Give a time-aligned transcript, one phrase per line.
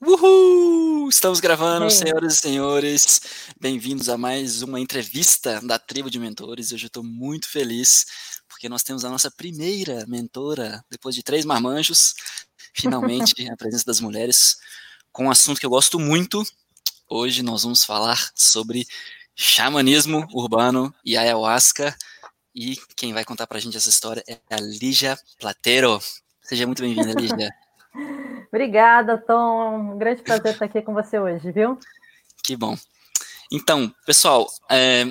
[0.00, 1.08] Uhul!
[1.08, 1.90] Estamos gravando, é.
[1.90, 3.20] senhoras e senhores.
[3.60, 6.70] Bem-vindos a mais uma entrevista da Tribo de Mentores.
[6.70, 8.06] Hoje eu estou muito feliz
[8.48, 12.14] porque nós temos a nossa primeira mentora, depois de três marmanjos,
[12.72, 14.56] finalmente a presença das mulheres,
[15.10, 16.44] com um assunto que eu gosto muito.
[17.08, 18.86] Hoje nós vamos falar sobre
[19.34, 21.96] xamanismo urbano e ayahuasca.
[22.54, 26.00] E quem vai contar para a gente essa história é a Lígia Platero.
[26.40, 27.50] Seja muito bem-vinda, Lígia.
[28.48, 29.92] Obrigada, Tom.
[29.92, 31.78] Um grande prazer estar aqui com você hoje, viu?
[32.42, 32.76] Que bom.
[33.52, 35.04] Então, pessoal, é,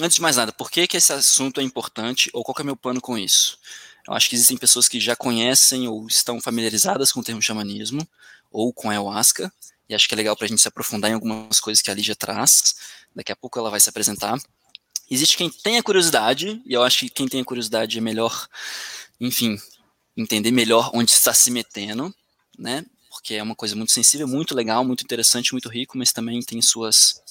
[0.00, 2.66] antes de mais nada, por que, que esse assunto é importante ou qual é o
[2.66, 3.58] meu plano com isso?
[4.06, 8.06] Eu acho que existem pessoas que já conhecem ou estão familiarizadas com o termo xamanismo
[8.50, 9.52] ou com ayahuasca,
[9.88, 11.94] e acho que é legal para a gente se aprofundar em algumas coisas que a
[11.94, 12.76] Lígia traz.
[13.14, 14.38] Daqui a pouco ela vai se apresentar.
[15.10, 18.48] Existe quem tenha curiosidade, e eu acho que quem tem curiosidade é melhor,
[19.20, 19.58] enfim,
[20.16, 22.14] entender melhor onde está se metendo,
[22.58, 22.84] né?
[23.08, 26.60] Porque é uma coisa muito sensível, muito legal, muito interessante, muito rico, mas também tem
[26.60, 27.22] suas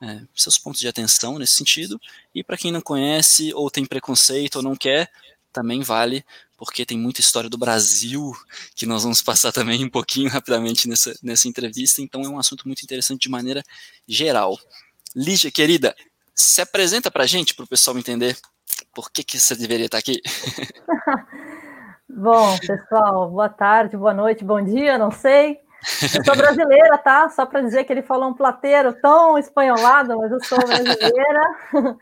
[0.00, 2.00] é, seus pontos de atenção nesse sentido.
[2.34, 5.10] E para quem não conhece ou tem preconceito ou não quer,
[5.52, 6.24] também vale,
[6.56, 8.32] porque tem muita história do Brasil
[8.74, 12.02] que nós vamos passar também um pouquinho rapidamente nessa, nessa entrevista.
[12.02, 13.62] Então é um assunto muito interessante de maneira
[14.06, 14.58] geral.
[15.14, 15.96] Lígia, querida,
[16.34, 18.36] se apresenta para a gente, para o pessoal entender
[18.94, 20.20] por que, que você deveria estar aqui.
[22.10, 25.60] Bom, pessoal, boa tarde, boa noite, bom dia, não sei.
[26.02, 27.28] Eu sou brasileira, tá?
[27.28, 31.40] Só para dizer que ele falou um plateiro tão espanholado, mas eu sou brasileira.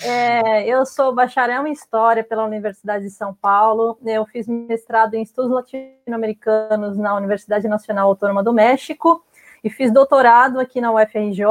[0.00, 3.98] É, eu sou bacharel em História pela Universidade de São Paulo.
[4.04, 9.24] Eu fiz mestrado em Estudos Latino-Americanos na Universidade Nacional Autônoma do México
[9.64, 11.44] e fiz doutorado aqui na UFRJ.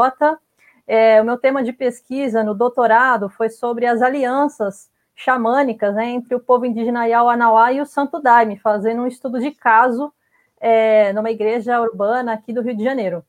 [0.88, 6.35] É, o meu tema de pesquisa no doutorado foi sobre as alianças xamânicas né, entre
[6.35, 10.13] o povo indígena Yauanauá e o Santo Daime, fazendo um estudo de caso
[10.59, 13.23] é, numa igreja urbana aqui do Rio de Janeiro.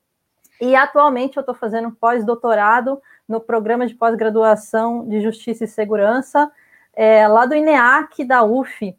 [0.59, 6.51] E atualmente eu estou fazendo pós-doutorado no programa de pós-graduação de Justiça e Segurança,
[6.93, 8.97] é, lá do INEAC da UF,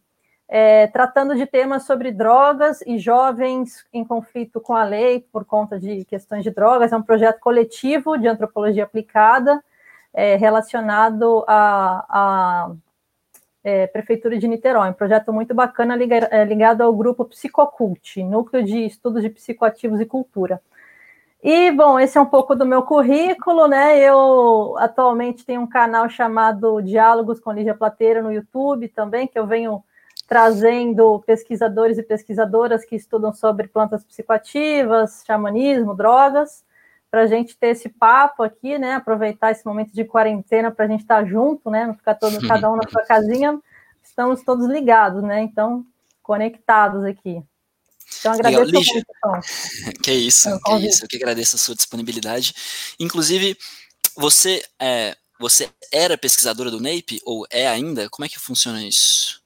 [0.49, 5.79] é, tratando de temas sobre drogas e jovens em conflito com a lei por conta
[5.79, 6.93] de questões de drogas.
[6.93, 9.63] É um projeto coletivo de antropologia aplicada
[10.19, 12.73] é, relacionado à,
[13.63, 18.65] é, Prefeitura de Niterói, um projeto muito bacana ligado, é, ligado ao grupo Psicocult, Núcleo
[18.65, 20.61] de Estudos de Psicoativos e Cultura.
[21.41, 23.97] E, bom, esse é um pouco do meu currículo, né?
[24.01, 29.47] Eu atualmente tenho um canal chamado Diálogos com Lígia Plateira no YouTube também, que eu
[29.47, 29.85] venho
[30.27, 36.65] trazendo pesquisadores e pesquisadoras que estudam sobre plantas psicoativas, xamanismo, drogas
[37.11, 38.95] para a gente ter esse papo aqui, né?
[38.95, 41.87] Aproveitar esse momento de quarentena para a gente estar tá junto, né?
[41.87, 43.59] Não ficar todo, cada um na sua casinha.
[44.03, 45.41] Estamos todos ligados, né?
[45.43, 45.85] Então,
[46.23, 47.43] conectados aqui.
[48.21, 48.83] Então, agradeço Legal.
[48.83, 49.05] Lígia,
[50.03, 51.05] Que isso, que isso.
[51.05, 52.55] Eu que agradeço a sua disponibilidade.
[52.99, 53.57] Inclusive,
[54.17, 58.09] você é, você era pesquisadora do NAPE ou é ainda?
[58.11, 59.43] Como é que funciona isso?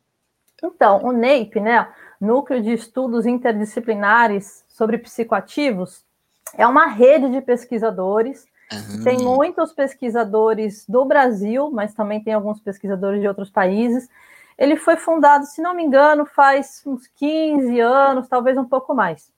[0.62, 1.92] Então, o NAPE, né?
[2.20, 6.04] Núcleo de Estudos Interdisciplinares sobre Psicoativos,
[6.56, 8.46] é uma rede de pesquisadores.
[8.72, 9.04] Uhum.
[9.04, 14.08] Tem muitos pesquisadores do Brasil, mas também tem alguns pesquisadores de outros países.
[14.56, 19.32] Ele foi fundado, se não me engano, faz uns 15 anos, talvez um pouco mais,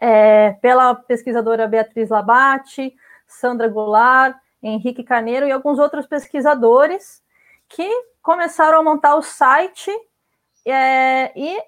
[0.00, 2.94] é, pela pesquisadora Beatriz Labate,
[3.26, 7.22] Sandra Goulart, Henrique Carneiro e alguns outros pesquisadores
[7.68, 7.88] que
[8.22, 9.90] começaram a montar o site
[10.64, 11.58] é, e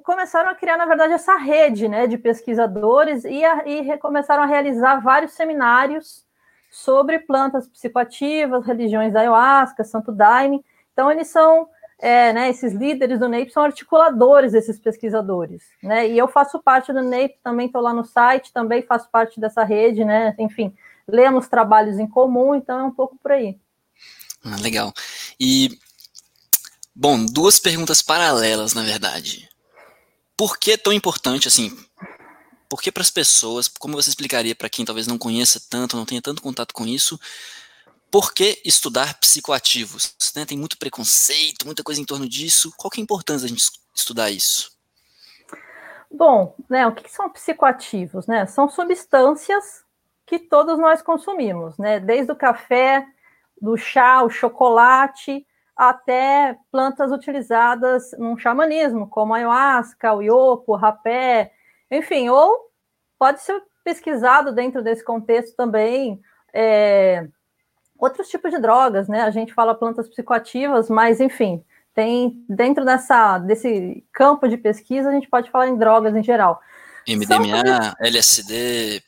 [0.00, 4.46] começaram a criar, na verdade, essa rede né, de pesquisadores e, a, e começaram a
[4.46, 6.24] realizar vários seminários
[6.70, 10.64] sobre plantas psicoativas, religiões da ayahuasca, Santo Daime.
[10.94, 16.16] Então, eles são, é, né, esses líderes do NEIP são articuladores desses pesquisadores, né, e
[16.16, 20.04] eu faço parte do NEIP, também estou lá no site, também faço parte dessa rede,
[20.04, 20.74] né, enfim,
[21.06, 23.58] lemos trabalhos em comum, então é um pouco por aí.
[24.44, 24.92] Ah, legal.
[25.38, 25.78] E,
[26.94, 29.51] bom, duas perguntas paralelas, na verdade
[30.42, 31.70] por que é tão importante assim?
[32.68, 36.04] Por que para as pessoas, como você explicaria para quem talvez não conheça tanto, não
[36.04, 37.16] tenha tanto contato com isso,
[38.10, 40.16] por que estudar psicoativos?
[40.34, 40.44] Né?
[40.44, 42.74] Tem muito preconceito, muita coisa em torno disso.
[42.76, 43.62] Qual que é a importância da gente
[43.94, 44.76] estudar isso?
[46.10, 48.26] Bom, né, o que são psicoativos?
[48.26, 48.44] Né?
[48.46, 49.84] São substâncias
[50.26, 52.00] que todos nós consumimos, né?
[52.00, 53.06] desde o café,
[53.60, 55.46] do chá, o chocolate,
[55.76, 61.52] até plantas utilizadas num xamanismo, como ayahuasca, o iopo, o rapé,
[61.90, 62.70] enfim, ou
[63.18, 66.20] pode ser pesquisado dentro desse contexto também
[66.52, 67.26] é,
[67.98, 69.22] outros tipos de drogas, né?
[69.22, 71.64] A gente fala plantas psicoativas, mas enfim,
[71.94, 76.60] tem dentro dessa, desse campo de pesquisa a gente pode falar em drogas em geral.
[77.06, 77.94] MDMA, são...
[78.00, 79.02] LSD.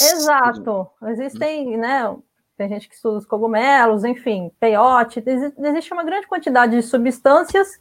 [0.00, 0.88] Exato.
[1.08, 2.16] Existem, né?
[2.56, 5.22] Tem gente que estuda os cogumelos, enfim, peiote.
[5.26, 7.80] Existe uma grande quantidade de substâncias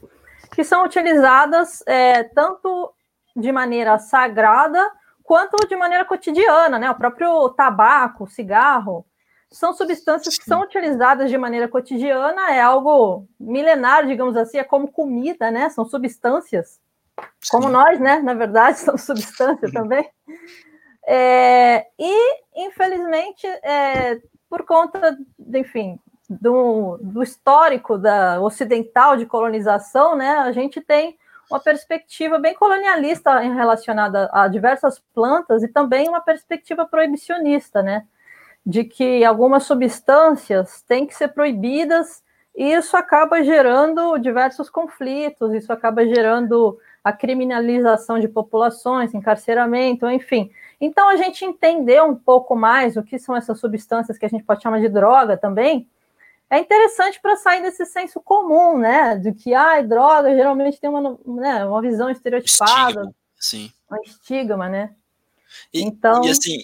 [0.54, 2.94] que são utilizadas é, tanto
[3.36, 4.90] de maneira sagrada
[5.24, 6.90] quanto de maneira cotidiana, né?
[6.90, 9.06] O próprio tabaco, cigarro,
[9.52, 14.92] são substâncias que são utilizadas de maneira cotidiana, é algo milenar, digamos assim, é como
[14.92, 15.70] comida, né?
[15.70, 16.80] São substâncias,
[17.42, 17.52] Sim.
[17.52, 18.20] como nós, né?
[18.20, 20.10] Na verdade, são substâncias também.
[21.06, 24.20] É, e, infelizmente, é,
[24.52, 25.18] por conta,
[25.54, 25.98] enfim,
[26.30, 30.40] do, do histórico da ocidental de colonização, né?
[30.40, 31.18] A gente tem
[31.50, 38.06] uma perspectiva bem colonialista relacionada a diversas plantas e também uma perspectiva proibicionista, né?
[38.66, 42.22] De que algumas substâncias têm que ser proibidas
[42.54, 50.52] e isso acaba gerando diversos conflitos, isso acaba gerando a criminalização de populações, encarceramento, enfim.
[50.82, 54.44] Então, a gente entender um pouco mais o que são essas substâncias que a gente
[54.44, 55.88] pode chamar de droga também,
[56.50, 59.16] é interessante para sair desse senso comum, né?
[59.16, 62.90] De que, ah, droga geralmente tem uma, né, uma visão estereotipada.
[62.90, 63.72] Estigma, sim.
[63.92, 64.96] Um estigma, né?
[65.72, 66.26] E, então...
[66.26, 66.58] e assim,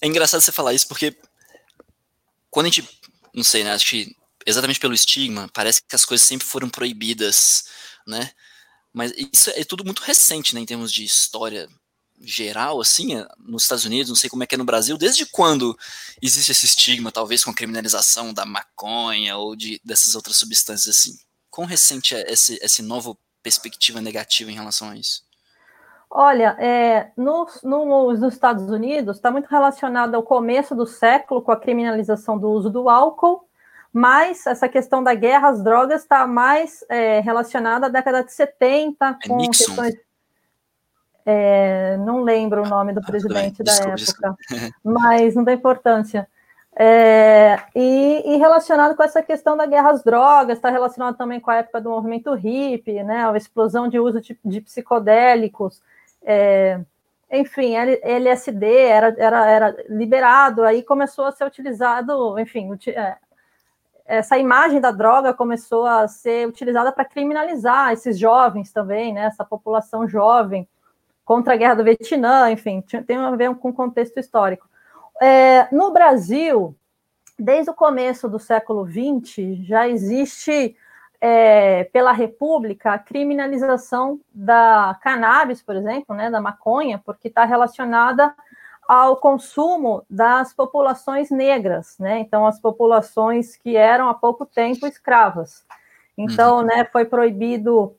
[0.00, 1.16] é engraçado você falar isso, porque
[2.50, 2.88] quando a gente,
[3.34, 3.72] não sei, né?
[3.72, 4.16] Acho que
[4.46, 7.64] exatamente pelo estigma, parece que as coisas sempre foram proibidas,
[8.06, 8.30] né?
[8.92, 11.68] Mas isso é tudo muito recente, né, em termos de história
[12.26, 15.26] geral, assim, é, nos Estados Unidos, não sei como é que é no Brasil, desde
[15.26, 15.76] quando
[16.20, 21.18] existe esse estigma, talvez com a criminalização da maconha ou de, dessas outras substâncias assim?
[21.50, 25.22] Quão recente é esse, essa nova perspectiva negativa em relação a isso?
[26.10, 31.50] Olha, é, nos, nos, nos Estados Unidos está muito relacionado ao começo do século com
[31.50, 33.48] a criminalização do uso do álcool,
[33.92, 39.18] mas essa questão da guerra às drogas está mais é, relacionada à década de 70,
[39.24, 39.64] é com Nixon.
[39.64, 39.94] questões
[41.26, 44.74] é, não lembro o nome do ah, presidente da desculpa, época, desculpa.
[44.84, 46.28] mas não tem importância.
[46.76, 51.50] É, e, e, relacionado com essa questão da guerra às drogas, está relacionado também com
[51.50, 55.80] a época do movimento hippie, né, a explosão de uso de, de psicodélicos,
[56.24, 56.80] é,
[57.30, 63.16] enfim, LSD era, era, era liberado, aí começou a ser utilizado, enfim, é,
[64.04, 69.44] essa imagem da droga começou a ser utilizada para criminalizar esses jovens também, né, essa
[69.44, 70.68] população jovem,
[71.24, 74.68] contra a guerra do Vietnã, enfim, tem a ver com o contexto histórico.
[75.20, 76.76] É, no Brasil,
[77.38, 80.76] desde o começo do século XX, já existe
[81.20, 88.34] é, pela República a criminalização da cannabis, por exemplo, né, da maconha, porque está relacionada
[88.86, 92.18] ao consumo das populações negras, né?
[92.18, 95.64] Então, as populações que eram há pouco tempo escravas.
[96.18, 96.64] Então, uhum.
[96.64, 97.96] né, foi proibido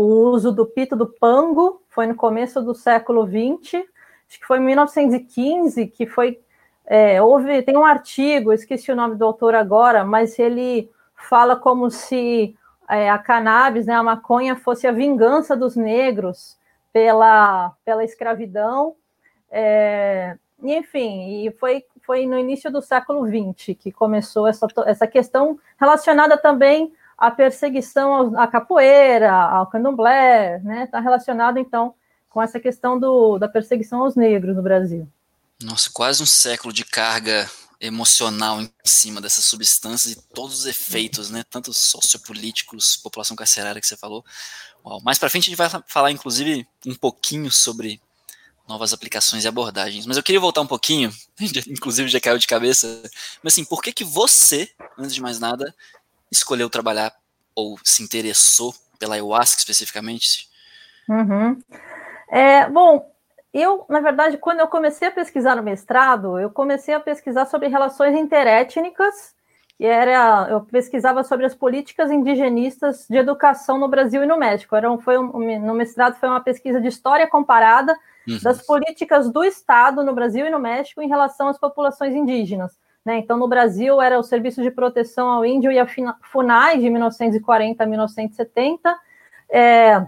[0.00, 3.84] o uso do pito do pango foi no começo do século XX,
[4.28, 6.40] acho que foi em 1915 que foi
[6.86, 11.90] é, houve tem um artigo, esqueci o nome do autor agora, mas ele fala como
[11.90, 12.56] se
[12.88, 16.58] é, a cannabis, né, a maconha, fosse a vingança dos negros
[16.92, 18.96] pela, pela escravidão.
[19.50, 25.58] É, enfim, e foi, foi no início do século XX que começou essa, essa questão
[25.78, 30.84] relacionada também a perseguição à capoeira, ao candomblé, né?
[30.84, 31.94] Está relacionado, então,
[32.30, 35.06] com essa questão do, da perseguição aos negros no Brasil.
[35.62, 37.46] Nossa, quase um século de carga
[37.78, 41.44] emocional em cima dessas substâncias e todos os efeitos, né?
[41.50, 44.24] Tanto sociopolíticos, população carcerária que você falou.
[44.82, 45.02] Uau.
[45.02, 48.00] Mais para frente a gente vai falar, inclusive, um pouquinho sobre
[48.66, 50.06] novas aplicações e abordagens.
[50.06, 51.12] Mas eu queria voltar um pouquinho,
[51.68, 53.02] inclusive já caiu de cabeça,
[53.42, 55.74] mas assim, por que que você, antes de mais nada,
[56.30, 57.12] escolheu trabalhar
[57.54, 60.48] ou se interessou pela ayahuasca especificamente?
[61.08, 61.58] Uhum.
[62.30, 63.10] É, bom,
[63.52, 67.68] eu, na verdade, quando eu comecei a pesquisar no mestrado, eu comecei a pesquisar sobre
[67.68, 69.34] relações interétnicas,
[69.80, 74.76] e era, eu pesquisava sobre as políticas indigenistas de educação no Brasil e no México.
[74.76, 77.96] Era um, foi um, no mestrado foi uma pesquisa de história comparada
[78.28, 78.38] uhum.
[78.42, 82.78] das políticas do Estado no Brasil e no México em relação às populações indígenas.
[83.04, 83.18] Né?
[83.18, 85.86] Então, no Brasil, era o Serviço de Proteção ao Índio e a
[86.22, 88.98] FUNAI, de 1940 a 1970,
[89.48, 90.06] é,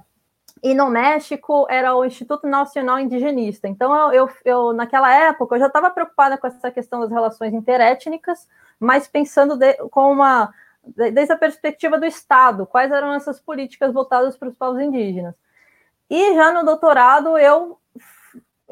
[0.63, 3.67] e no México era o Instituto Nacional Indigenista.
[3.67, 8.47] Então, eu, eu, naquela época, eu já estava preocupada com essa questão das relações interétnicas,
[8.79, 14.37] mas pensando de, com uma, desde a perspectiva do Estado, quais eram essas políticas voltadas
[14.37, 15.35] para os povos indígenas.
[16.09, 17.79] E já no doutorado, eu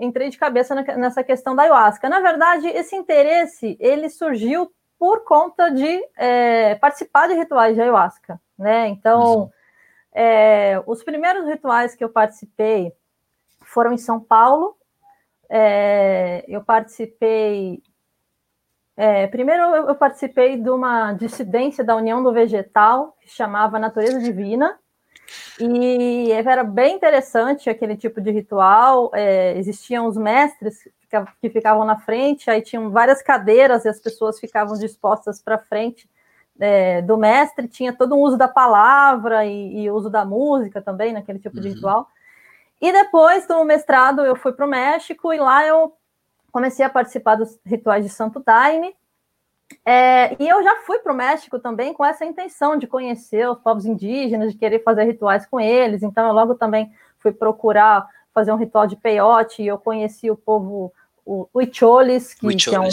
[0.00, 2.08] entrei de cabeça nessa questão da ayahuasca.
[2.08, 8.40] Na verdade, esse interesse ele surgiu por conta de é, participar de rituais de ayahuasca,
[8.58, 8.88] né?
[8.88, 9.50] Então,
[10.12, 12.92] é, os primeiros rituais que eu participei
[13.62, 14.76] foram em São Paulo,
[15.48, 17.82] é, eu participei.
[18.96, 24.78] É, primeiro, eu participei de uma dissidência da União do Vegetal, que chamava Natureza Divina,
[25.60, 29.10] e era bem interessante aquele tipo de ritual.
[29.14, 30.88] É, existiam os mestres
[31.40, 36.08] que ficavam na frente, aí tinham várias cadeiras e as pessoas ficavam dispostas para frente
[36.60, 41.12] é, do mestre, tinha todo um uso da palavra e, e uso da música também
[41.12, 41.62] naquele tipo uhum.
[41.62, 42.08] de ritual.
[42.80, 45.94] E depois do mestrado eu fui para o México e lá eu
[46.52, 48.94] comecei a participar dos rituais de Santo Daime.
[49.84, 53.58] É, e eu já fui para o México também com essa intenção de conhecer os
[53.58, 56.02] povos indígenas, de querer fazer rituais com eles.
[56.02, 60.36] Então eu logo também fui procurar fazer um ritual de peiote e eu conheci o
[60.36, 60.92] povo
[61.24, 61.48] o
[62.34, 62.88] que, que é um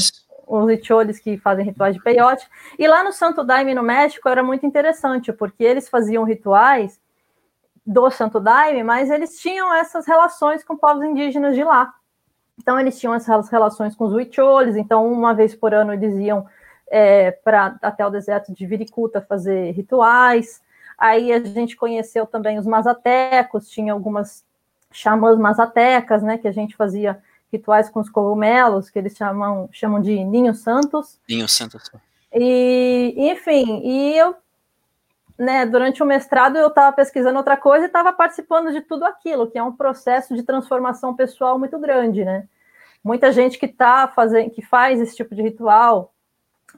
[0.48, 2.48] os Icholes que fazem rituais de peiote.
[2.80, 7.00] E lá no Santo Daime, no México, era muito interessante, porque eles faziam rituais
[7.86, 11.94] do Santo Daime, mas eles tinham essas relações com povos indígenas de lá.
[12.58, 16.48] Então, eles tinham essas relações com os Huicholes, então, uma vez por ano, eles iam
[16.90, 20.62] é, para até o deserto de Viricuta fazer rituais.
[20.98, 24.46] Aí a gente conheceu também os mazatecos, tinha algumas
[24.92, 30.02] xamãs mazatecas, né, que a gente fazia rituais com os cogumelos, que eles chamam, chamam
[30.02, 31.20] de Ninho Santos.
[31.30, 31.90] Ninho Santos.
[32.34, 34.36] E, enfim, e eu,
[35.38, 39.50] né, durante o mestrado eu estava pesquisando outra coisa e estava participando de tudo aquilo,
[39.50, 42.48] que é um processo de transformação pessoal muito grande, né?
[43.04, 46.14] Muita gente que tá fazendo, que faz esse tipo de ritual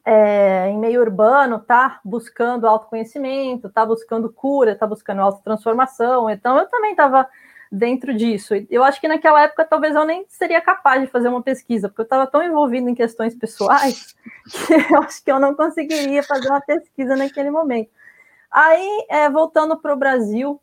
[0.05, 6.29] é, em meio urbano, tá buscando autoconhecimento, tá buscando cura, tá buscando autotransformação.
[6.29, 7.27] Então eu também estava
[7.71, 8.53] dentro disso.
[8.69, 12.01] Eu acho que naquela época talvez eu nem seria capaz de fazer uma pesquisa, porque
[12.01, 14.15] eu estava tão envolvido em questões pessoais
[14.49, 17.91] que eu acho que eu não conseguiria fazer uma pesquisa naquele momento.
[18.51, 20.59] Aí, é, voltando para o Brasil,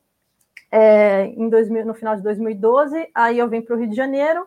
[0.72, 4.46] é, em 2000, no final de 2012, aí eu vim para o Rio de Janeiro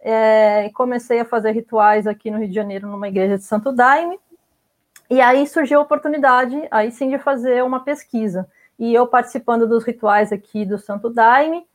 [0.00, 4.18] é, comecei a fazer rituais aqui no Rio de Janeiro, numa igreja de Santo Daime.
[5.08, 8.48] E aí surgiu a oportunidade, aí sim, de fazer uma pesquisa.
[8.78, 11.66] E eu participando dos rituais aqui do Santo Daime,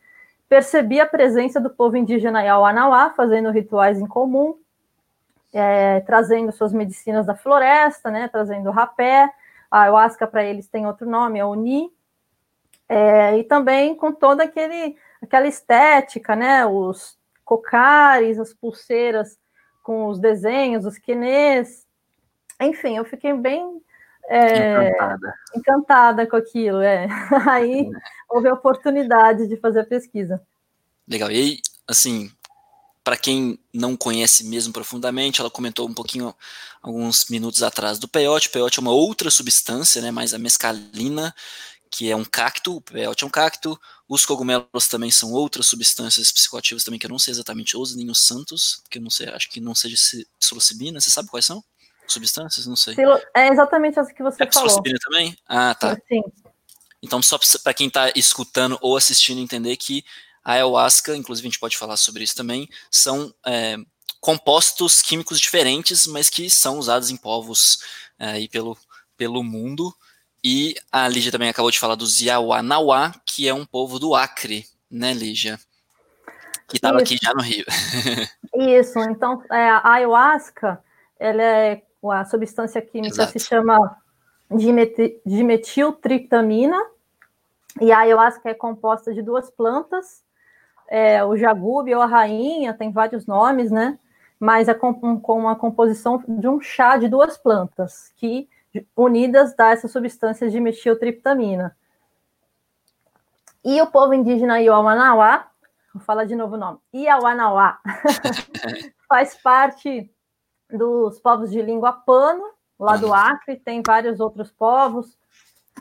[0.48, 4.58] percebi a presença do povo indígena Yauanauá fazendo rituais em comum,
[5.52, 9.30] é, trazendo suas medicinas da floresta, né, trazendo rapé,
[9.70, 11.90] a ayahuasca para eles tem outro nome, é Oni,
[12.88, 17.18] é, e também com toda aquele, aquela estética, né, os
[17.52, 19.36] cocares, as pulseiras
[19.82, 21.84] com os desenhos, os quenês,
[22.58, 23.78] enfim, eu fiquei bem
[24.26, 25.34] é, encantada.
[25.54, 27.06] encantada com aquilo, é.
[27.50, 27.90] Aí
[28.30, 30.40] houve a oportunidade de fazer a pesquisa.
[31.06, 31.30] Legal.
[31.30, 32.30] E aí, assim,
[33.04, 36.34] para quem não conhece mesmo profundamente, ela comentou um pouquinho
[36.80, 38.48] alguns minutos atrás do peyote.
[38.48, 41.34] O peyote é uma outra substância, né, mais a mescalina,
[41.92, 43.78] que é um cacto, o peyote é um cacto.
[44.08, 48.26] Os cogumelos também são outras substâncias psicoativas também que eu não sei exatamente os ninhos
[48.26, 49.94] santos, que eu não sei, acho que não seja
[50.40, 51.62] psilocibina, você sabe quais são?
[52.06, 52.66] Substâncias?
[52.66, 52.96] Não sei.
[53.36, 54.68] É exatamente essa que você é falou.
[54.68, 55.36] Psilocibina também?
[55.46, 55.94] Ah, tá.
[56.08, 56.22] Sim.
[57.02, 60.02] Então, só para quem está escutando ou assistindo entender que
[60.42, 63.76] a ayahuasca, inclusive a gente pode falar sobre isso também, são é,
[64.18, 67.78] compostos químicos diferentes, mas que são usados em povos
[68.18, 68.78] é, aí pelo,
[69.14, 69.94] pelo mundo.
[70.44, 74.66] E a Lígia também acabou de falar dos Yawanawá, que é um povo do Acre,
[74.90, 75.58] né, Lígia?
[76.68, 77.64] Que estava aqui já no Rio.
[78.56, 80.82] Isso, então é, a ayahuasca,
[81.18, 83.38] ela é, a substância química Exato.
[83.38, 83.96] se chama
[85.24, 86.76] dimetiltriptamina,
[87.80, 90.22] e a ayahuasca é composta de duas plantas,
[90.88, 93.98] é, o jagube ou a rainha, tem vários nomes, né?
[94.38, 98.48] Mas é com, com uma composição de um chá de duas plantas, que
[98.96, 101.76] unidas dá essa substância de metiltriptamina.
[103.64, 105.48] E o povo indígena Iauanauá,
[105.94, 107.78] vou falar de novo o nome, Iauanauá,
[109.08, 110.10] faz parte
[110.70, 112.44] dos povos de língua pano,
[112.78, 115.16] lá do Acre, tem vários outros povos,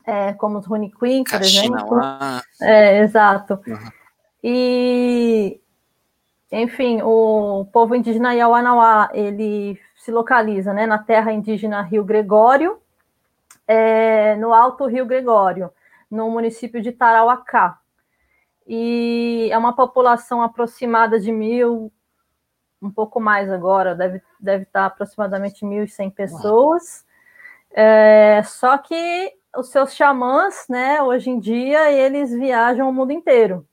[0.05, 1.99] é, como os Runiquim, por exemplo.
[2.61, 3.59] É, exato.
[3.65, 3.91] Uhum.
[4.43, 5.61] E,
[6.51, 12.81] enfim, o povo indígena Yawanawá, ele se localiza né, na terra indígena Rio Gregório,
[13.67, 15.71] é, no Alto Rio Gregório,
[16.09, 17.79] no município de Tarauacá.
[18.65, 21.91] E é uma população aproximada de mil,
[22.81, 27.05] um pouco mais agora, deve, deve estar aproximadamente 1.100 pessoas.
[27.69, 33.67] É, só que os seus xamãs, né, hoje em dia, eles viajam o mundo inteiro.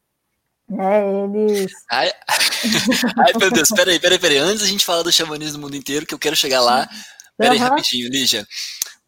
[0.70, 1.72] É, eles.
[1.90, 2.10] Ai,
[3.25, 4.38] ai, meu Deus, peraí, peraí, peraí.
[4.38, 6.88] Antes a gente falar do xamanismo no mundo inteiro, que eu quero chegar lá.
[7.37, 7.64] Peraí, uhum.
[7.64, 8.46] rapidinho, Lígia.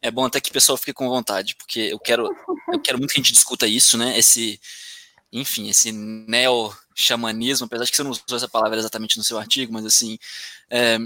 [0.01, 2.27] É bom até que o pessoal fique com vontade, porque eu quero,
[2.73, 4.19] eu quero muito que a gente discuta isso, né?
[4.19, 4.59] Esse,
[5.31, 9.39] enfim, esse neo xamanismo, apesar de que você não usou essa palavra exatamente no seu
[9.39, 10.19] artigo, mas assim,
[10.71, 10.99] é,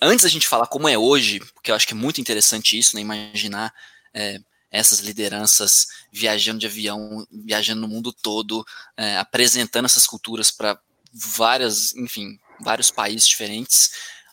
[0.00, 2.94] antes da gente falar como é hoje, porque eu acho que é muito interessante isso,
[2.94, 3.72] né, imaginar
[4.14, 4.38] é,
[4.70, 8.64] essas lideranças viajando de avião, viajando no mundo todo,
[8.96, 10.78] é, apresentando essas culturas para
[11.12, 13.90] várias, enfim, vários países diferentes.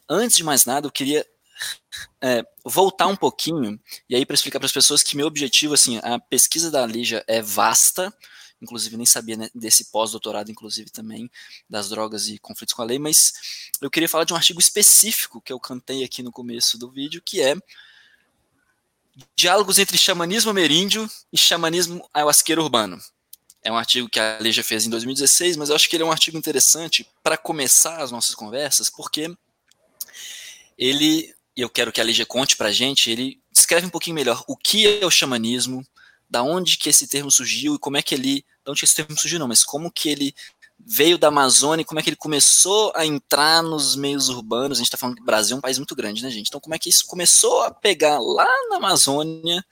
[0.09, 1.25] Antes de mais nada, eu queria
[2.21, 5.99] é, voltar um pouquinho e aí para explicar para as pessoas que meu objetivo, assim,
[6.03, 8.13] a pesquisa da Lígia é vasta,
[8.61, 11.29] inclusive nem sabia né, desse pós-doutorado, inclusive também
[11.69, 13.33] das drogas e conflitos com a lei, mas
[13.81, 17.21] eu queria falar de um artigo específico que eu cantei aqui no começo do vídeo,
[17.23, 17.55] que é
[19.35, 22.99] Diálogos entre xamanismo ameríndio e xamanismo ayahuasqueiro urbano.
[23.63, 26.05] É um artigo que a Leja fez em 2016, mas eu acho que ele é
[26.05, 29.33] um artigo interessante para começar as nossas conversas, porque
[30.77, 34.15] ele, e eu quero que a Leja conte para a gente, ele descreve um pouquinho
[34.15, 35.85] melhor o que é o xamanismo,
[36.29, 38.95] da onde que esse termo surgiu e como é que ele, da onde que esse
[38.95, 40.35] termo surgiu não, mas como que ele
[40.85, 44.77] veio da Amazônia, como é que ele começou a entrar nos meios urbanos.
[44.77, 46.47] A gente está falando que o Brasil é um país muito grande, né, gente?
[46.47, 49.63] Então, como é que isso começou a pegar lá na Amazônia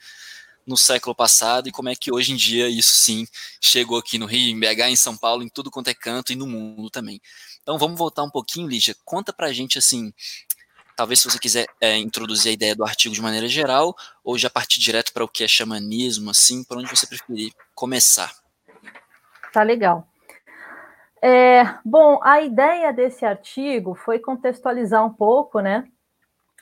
[0.65, 3.27] no século passado e como é que hoje em dia isso sim
[3.59, 6.35] chegou aqui no Rio, em BH, em São Paulo, em tudo quanto é canto e
[6.35, 7.19] no mundo também.
[7.61, 8.95] Então, vamos voltar um pouquinho, Lígia.
[9.03, 10.13] Conta pra gente assim.
[10.95, 14.49] Talvez se você quiser é, introduzir a ideia do artigo de maneira geral, ou já
[14.49, 18.33] partir direto para o que é xamanismo, assim, por onde você preferir começar.
[19.51, 20.10] Tá legal.
[21.21, 25.87] É, bom, a ideia desse artigo foi contextualizar um pouco, né?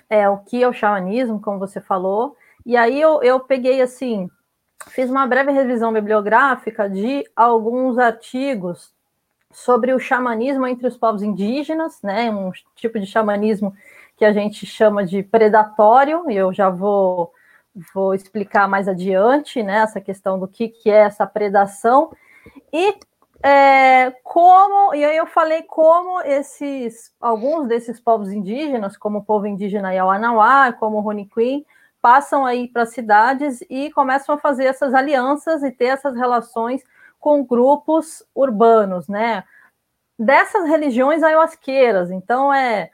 [0.09, 2.35] É, o que é o xamanismo, como você falou,
[2.65, 4.29] e aí eu, eu peguei assim,
[4.89, 8.93] fiz uma breve revisão bibliográfica de alguns artigos
[9.51, 12.29] sobre o xamanismo entre os povos indígenas, né?
[12.29, 13.73] Um tipo de xamanismo
[14.17, 17.31] que a gente chama de predatório, e eu já vou,
[17.93, 19.77] vou explicar mais adiante, né?
[19.77, 22.11] Essa questão do que, que é essa predação.
[22.73, 22.95] E
[23.41, 29.47] é, como, e aí eu falei como esses, alguns desses povos indígenas, como o povo
[29.47, 31.65] indígena Yawanawá, como o Rony Queen,
[32.01, 36.83] passam aí para cidades e começam a fazer essas alianças e ter essas relações
[37.19, 39.43] com grupos urbanos, né?
[40.17, 42.11] Dessas religiões ayahuasqueiras.
[42.11, 42.91] Então é,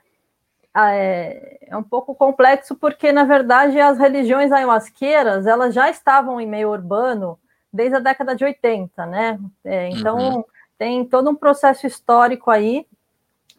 [0.76, 6.48] é, é um pouco complexo porque na verdade as religiões ayahuasqueiras elas já estavam em
[6.48, 7.40] meio urbano
[7.76, 9.40] desde a década de 80, né?
[9.64, 10.44] É, então, uhum.
[10.78, 12.88] tem todo um processo histórico aí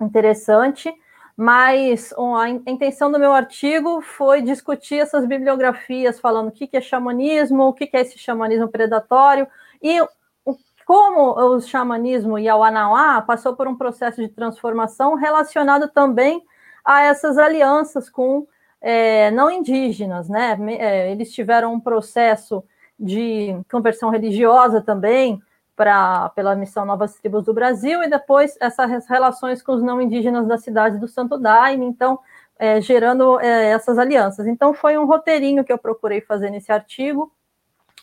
[0.00, 0.92] interessante,
[1.36, 7.64] mas a intenção do meu artigo foi discutir essas bibliografias, falando o que é xamanismo,
[7.64, 9.46] o que é esse xamanismo predatório,
[9.82, 10.00] e
[10.86, 16.42] como o xamanismo e a Wanauá passou por um processo de transformação relacionado também
[16.84, 18.46] a essas alianças com
[18.80, 20.56] é, não indígenas, né?
[20.78, 22.62] É, eles tiveram um processo
[22.98, 25.42] de conversão religiosa também
[25.74, 30.46] para pela missão Novas Tribos do Brasil e depois essas relações com os não indígenas
[30.48, 32.18] da cidade do Santo Daime, então
[32.58, 34.46] é, gerando é, essas alianças.
[34.46, 37.30] Então foi um roteirinho que eu procurei fazer nesse artigo.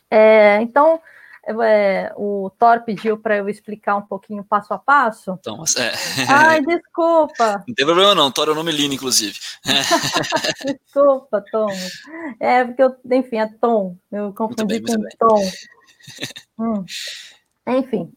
[0.10, 1.02] É, então
[1.46, 5.38] é, o Thor pediu para eu explicar um pouquinho passo a passo.
[5.40, 5.92] Então, é.
[6.30, 7.64] Ai, desculpa.
[7.68, 9.38] Não tem problema não, Thor é o nome lindo, inclusive.
[10.86, 11.68] desculpa, Tom.
[12.40, 13.98] É, porque eu, enfim, é Tom.
[14.12, 15.52] Eu confundi bem, com Tom.
[16.60, 16.86] Hum.
[17.68, 18.12] Enfim.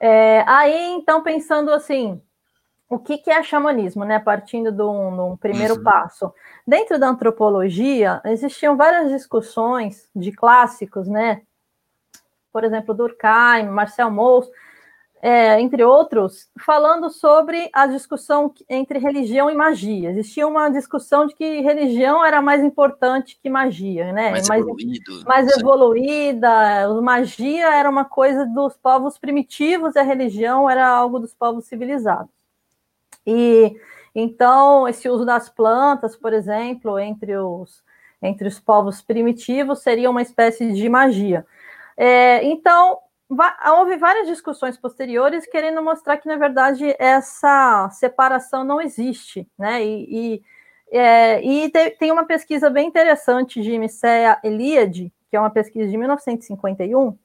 [0.00, 2.20] É, aí, então, pensando assim,
[2.88, 4.18] o que, que é xamanismo, né?
[4.18, 5.82] Partindo de um, primeiro uhum.
[5.82, 6.32] passo.
[6.66, 11.42] Dentro da antropologia, existiam várias discussões de clássicos, né?
[12.54, 14.48] Por exemplo, Durkheim, Marcel Mauss,
[15.20, 20.10] é, entre outros, falando sobre a discussão entre religião e magia.
[20.10, 24.30] Existia uma discussão de que religião era mais importante que magia, né?
[24.30, 25.24] Mais, mais evoluído.
[25.26, 27.00] Mais evoluída.
[27.02, 32.30] Magia era uma coisa dos povos primitivos e a religião era algo dos povos civilizados.
[33.26, 33.74] E
[34.14, 37.82] então esse uso das plantas, por exemplo, entre os
[38.22, 41.44] entre os povos primitivos seria uma espécie de magia.
[41.96, 42.98] É, então,
[43.72, 49.84] houve várias discussões posteriores querendo mostrar que, na verdade, essa separação não existe, né?
[49.84, 50.42] E, e,
[50.96, 55.88] é, e te, tem uma pesquisa bem interessante de Micea Eliade, que é uma pesquisa
[55.88, 57.16] de 1951,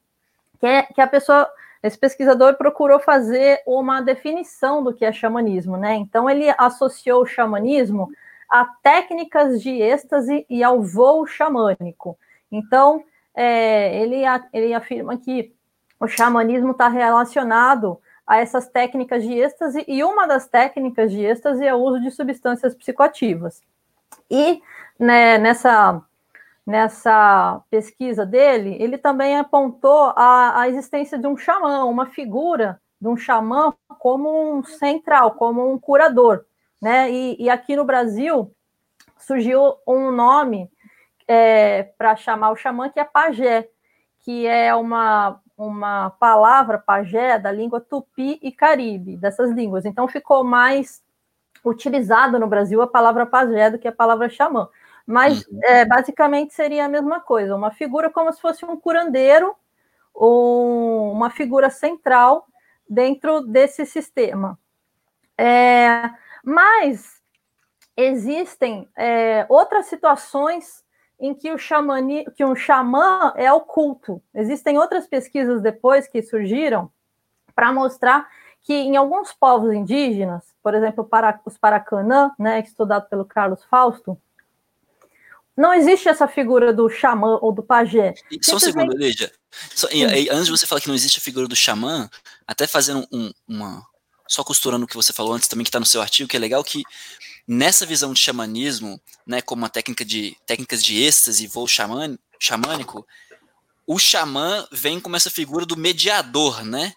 [0.59, 1.49] que, é, que a pessoa,
[1.83, 5.95] esse pesquisador procurou fazer uma definição do que é xamanismo, né?
[5.95, 8.09] Então, ele associou o xamanismo
[8.49, 12.17] a técnicas de êxtase e ao voo xamânico.
[12.51, 13.03] Então,
[13.41, 14.17] é, ele,
[14.51, 15.55] ele afirma que
[15.97, 17.97] o xamanismo está relacionado
[18.27, 22.11] a essas técnicas de êxtase, e uma das técnicas de êxtase é o uso de
[22.11, 23.61] substâncias psicoativas.
[24.29, 24.61] E
[24.99, 26.01] né, nessa,
[26.67, 33.07] nessa pesquisa dele, ele também apontou a, a existência de um xamã, uma figura de
[33.07, 36.43] um xamã como um central, como um curador,
[36.81, 37.09] né?
[37.09, 38.53] E, e aqui no Brasil
[39.17, 40.69] surgiu um nome
[41.29, 43.69] é, para chamar o xamã que é pajé,
[44.21, 49.85] que é uma, uma palavra pajé da língua tupi e caribe, dessas línguas.
[49.85, 51.03] Então ficou mais
[51.63, 54.67] utilizado no Brasil a palavra pajé do que a palavra xamã.
[55.05, 55.59] Mas uhum.
[55.65, 59.55] é, basicamente seria a mesma coisa, uma figura como se fosse um curandeiro,
[60.15, 62.47] um, uma figura central
[62.89, 64.57] dentro desse sistema.
[65.37, 66.09] É,
[66.43, 67.21] mas
[67.95, 70.83] existem é, outras situações
[71.19, 74.21] em que o xamani, que um xamã é oculto.
[74.33, 76.91] Existem outras pesquisas depois que surgiram
[77.53, 78.27] para mostrar
[78.61, 84.17] que em alguns povos indígenas, por exemplo, para, os Paracanã, né, estudado pelo Carlos Fausto,
[85.55, 88.13] não existe essa figura do xamã ou do pajé.
[88.41, 89.29] Só um segundo, Lídia.
[89.75, 89.87] Só,
[90.31, 92.09] antes de você falar que não existe a figura do xamã,
[92.47, 93.85] até fazendo um, uma.
[94.25, 96.39] Só costurando o que você falou antes também, que está no seu artigo, que é
[96.39, 96.83] legal que
[97.49, 103.07] nessa visão de xamanismo, né, como uma técnica de técnicas de êxtase e voo xamânico,
[103.87, 106.93] o xamã vem como essa figura do mediador, né,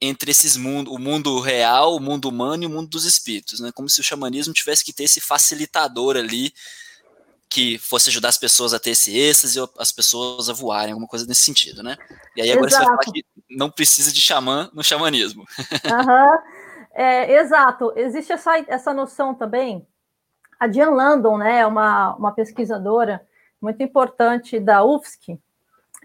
[0.00, 3.72] entre esses mundos, o mundo real, o mundo humano e o mundo dos espíritos, né,
[3.72, 6.54] como se o xamanismo tivesse que ter esse facilitador ali
[7.50, 11.08] que fosse ajudar as pessoas a ter esse êxtase ou as pessoas a voarem, alguma
[11.08, 11.98] coisa nesse sentido, né?
[12.34, 12.84] E aí agora exato.
[12.84, 15.44] você vai falar que não precisa de xamã no xamanismo.
[15.68, 16.52] Uhum.
[16.94, 19.86] É, exato, existe essa, essa noção também.
[20.60, 23.26] A Jean Landon, né, é uma, uma pesquisadora
[23.60, 25.38] muito importante da UFSC,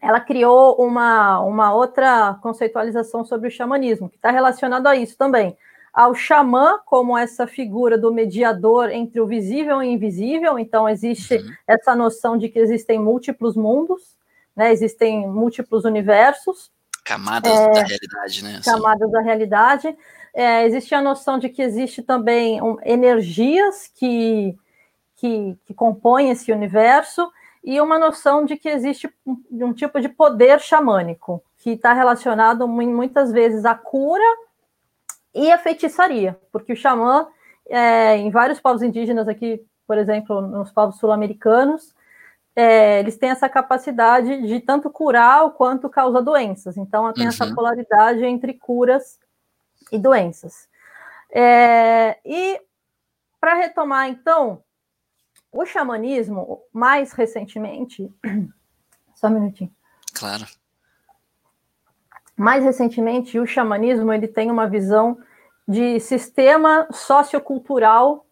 [0.01, 5.57] ela criou uma, uma outra conceitualização sobre o xamanismo, que está relacionado a isso também.
[5.91, 11.37] Ao xamã como essa figura do mediador entre o visível e o invisível, então existe
[11.37, 11.53] uhum.
[11.65, 14.15] essa noção de que existem múltiplos mundos,
[14.55, 16.71] né, existem múltiplos universos.
[17.03, 18.57] Camadas é, da realidade, né?
[18.59, 18.71] Assim.
[18.71, 19.97] Camadas da realidade
[20.37, 24.55] é, existe a noção de que existe também um, energias que,
[25.15, 27.27] que, que, compõem esse universo
[27.63, 32.67] e uma noção de que existe um, um tipo de poder xamânico, que está relacionado
[32.67, 34.23] muitas vezes à cura
[35.33, 37.27] e à feitiçaria, porque o xamã,
[37.67, 41.95] é, em vários povos indígenas aqui, por exemplo, nos povos sul-americanos,
[42.55, 46.77] é, eles têm essa capacidade de tanto curar quanto causar doenças.
[46.77, 47.29] Então, tem uhum.
[47.29, 49.17] essa polaridade entre curas
[49.91, 50.67] e doenças.
[51.31, 52.61] É, e
[53.39, 54.63] para retomar, então,
[55.51, 58.11] o xamanismo, mais recentemente.
[59.15, 59.71] Só um minutinho.
[60.13, 60.45] Claro.
[62.35, 65.17] Mais recentemente, o xamanismo ele tem uma visão
[65.67, 68.25] de sistema sociocultural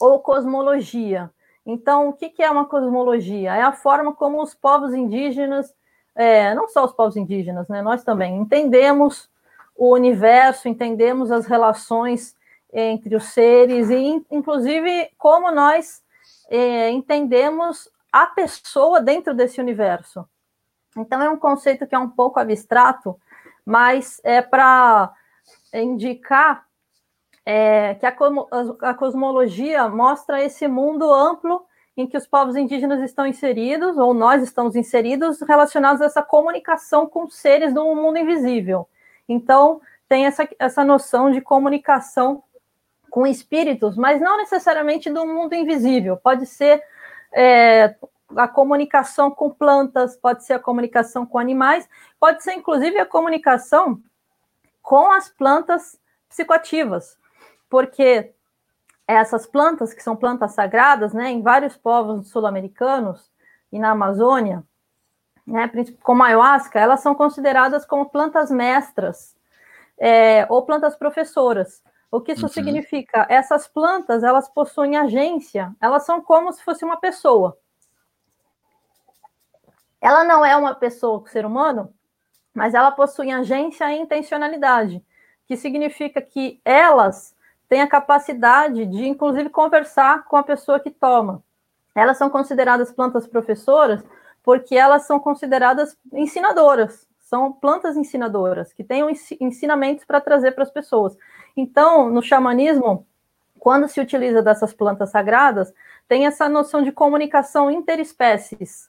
[0.00, 1.30] ou cosmologia.
[1.64, 3.54] Então, o que, é uma cosmologia?
[3.54, 5.74] É a forma como os povos indígenas,
[6.14, 9.28] é, não só os povos indígenas, né, nós também entendemos
[9.76, 12.34] o universo, entendemos as relações
[12.72, 16.02] entre os seres e, inclusive, como nós
[16.48, 20.26] é, entendemos a pessoa dentro desse universo.
[20.96, 23.18] Então, é um conceito que é um pouco abstrato,
[23.64, 25.12] mas é para
[25.72, 26.66] indicar
[27.44, 28.14] é, que a,
[28.82, 31.64] a cosmologia mostra esse mundo amplo
[31.96, 37.06] em que os povos indígenas estão inseridos, ou nós estamos inseridos, relacionados a essa comunicação
[37.06, 38.86] com seres do mundo invisível.
[39.28, 42.42] Então, tem essa, essa noção de comunicação
[43.10, 46.16] com espíritos, mas não necessariamente do mundo invisível.
[46.16, 46.82] Pode ser
[47.32, 47.96] é,
[48.36, 51.88] a comunicação com plantas, pode ser a comunicação com animais,
[52.20, 54.00] pode ser inclusive a comunicação
[54.82, 57.18] com as plantas psicoativas,
[57.68, 58.32] porque
[59.06, 63.30] essas plantas, que são plantas sagradas, né, em vários povos sul-americanos
[63.72, 64.64] e na Amazônia,
[65.46, 65.70] né,
[66.02, 69.36] como a ayahuasca, elas são consideradas como plantas mestras
[69.98, 71.82] é, ou plantas professoras.
[72.10, 72.52] O que isso uhum.
[72.52, 73.26] significa?
[73.28, 77.56] Essas plantas, elas possuem agência, elas são como se fosse uma pessoa.
[80.00, 81.92] Ela não é uma pessoa, um ser humano,
[82.54, 85.04] mas ela possui agência e intencionalidade,
[85.46, 87.34] que significa que elas
[87.68, 91.42] têm a capacidade de, inclusive, conversar com a pessoa que toma.
[91.94, 94.02] Elas são consideradas plantas professoras
[94.46, 99.04] porque elas são consideradas ensinadoras, são plantas ensinadoras, que têm
[99.40, 101.18] ensinamentos para trazer para as pessoas.
[101.56, 103.04] Então, no xamanismo,
[103.58, 105.74] quando se utiliza dessas plantas sagradas,
[106.06, 108.88] tem essa noção de comunicação interespécies.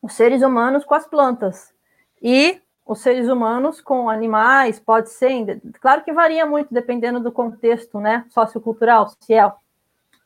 [0.00, 1.74] Os seres humanos com as plantas.
[2.22, 7.98] E os seres humanos com animais, pode ser, claro que varia muito dependendo do contexto,
[7.98, 9.44] né, sociocultural, se é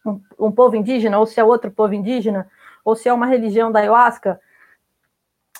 [0.05, 2.47] um, um povo indígena ou se é outro povo indígena,
[2.85, 4.41] ou se é uma religião da ayahuasca,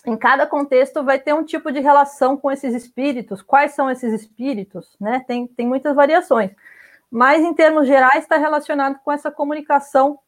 [0.07, 3.43] em cada contexto vai ter um tipo de relação com esses espíritos.
[3.43, 4.97] Quais são esses espíritos?
[4.99, 5.25] Né?
[5.27, 6.53] Tem, tem muitas variações.
[7.11, 10.19] Mas, em termos gerais, está relacionado com essa comunicação,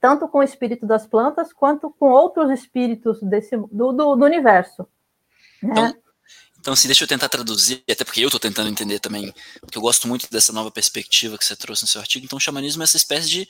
[0.00, 4.86] tanto com o espírito das plantas, quanto com outros espíritos desse, do, do, do universo.
[5.62, 5.70] Né?
[5.70, 5.94] Então,
[6.60, 9.82] então, assim, deixa eu tentar traduzir, até porque eu estou tentando entender também, porque eu
[9.82, 12.26] gosto muito dessa nova perspectiva que você trouxe no seu artigo.
[12.26, 13.48] Então, o xamanismo é essa espécie de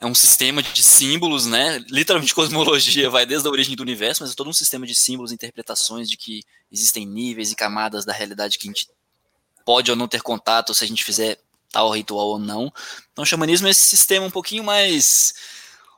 [0.00, 1.78] é um sistema de símbolos, né?
[1.88, 5.32] Literalmente cosmologia vai desde a origem do universo, mas é todo um sistema de símbolos,
[5.32, 8.88] interpretações de que existem níveis e camadas da realidade que a gente
[9.64, 11.38] pode ou não ter contato se a gente fizer
[11.70, 12.72] tal ritual ou não.
[13.12, 15.34] Então o xamanismo é esse sistema um pouquinho mais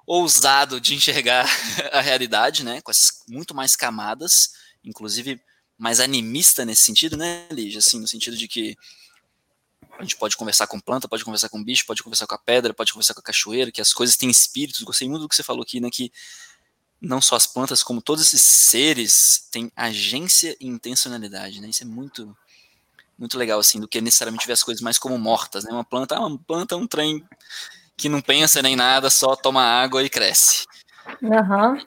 [0.06, 1.46] ousado de enxergar
[1.92, 2.80] a realidade, né?
[2.80, 4.50] Com as, muito mais camadas,
[4.84, 5.40] inclusive
[5.76, 7.78] mais animista nesse sentido, né, Lígia?
[7.78, 8.76] Assim, no sentido de que
[9.98, 12.72] a gente pode conversar com planta, pode conversar com bicho, pode conversar com a pedra,
[12.72, 14.82] pode conversar com a cachoeira, que as coisas têm espíritos.
[14.82, 15.90] Gostei muito do que você falou aqui, né?
[15.90, 16.12] Que
[17.00, 21.68] não só as plantas, como todos esses seres têm agência e intencionalidade, né?
[21.68, 22.36] Isso é muito
[23.18, 25.72] muito legal, assim, do que necessariamente ver as coisas mais como mortas, né?
[25.72, 27.24] Uma planta, ah, uma planta é um trem
[27.96, 30.66] que não pensa nem nada, só toma água e cresce.
[31.20, 31.84] Uhum.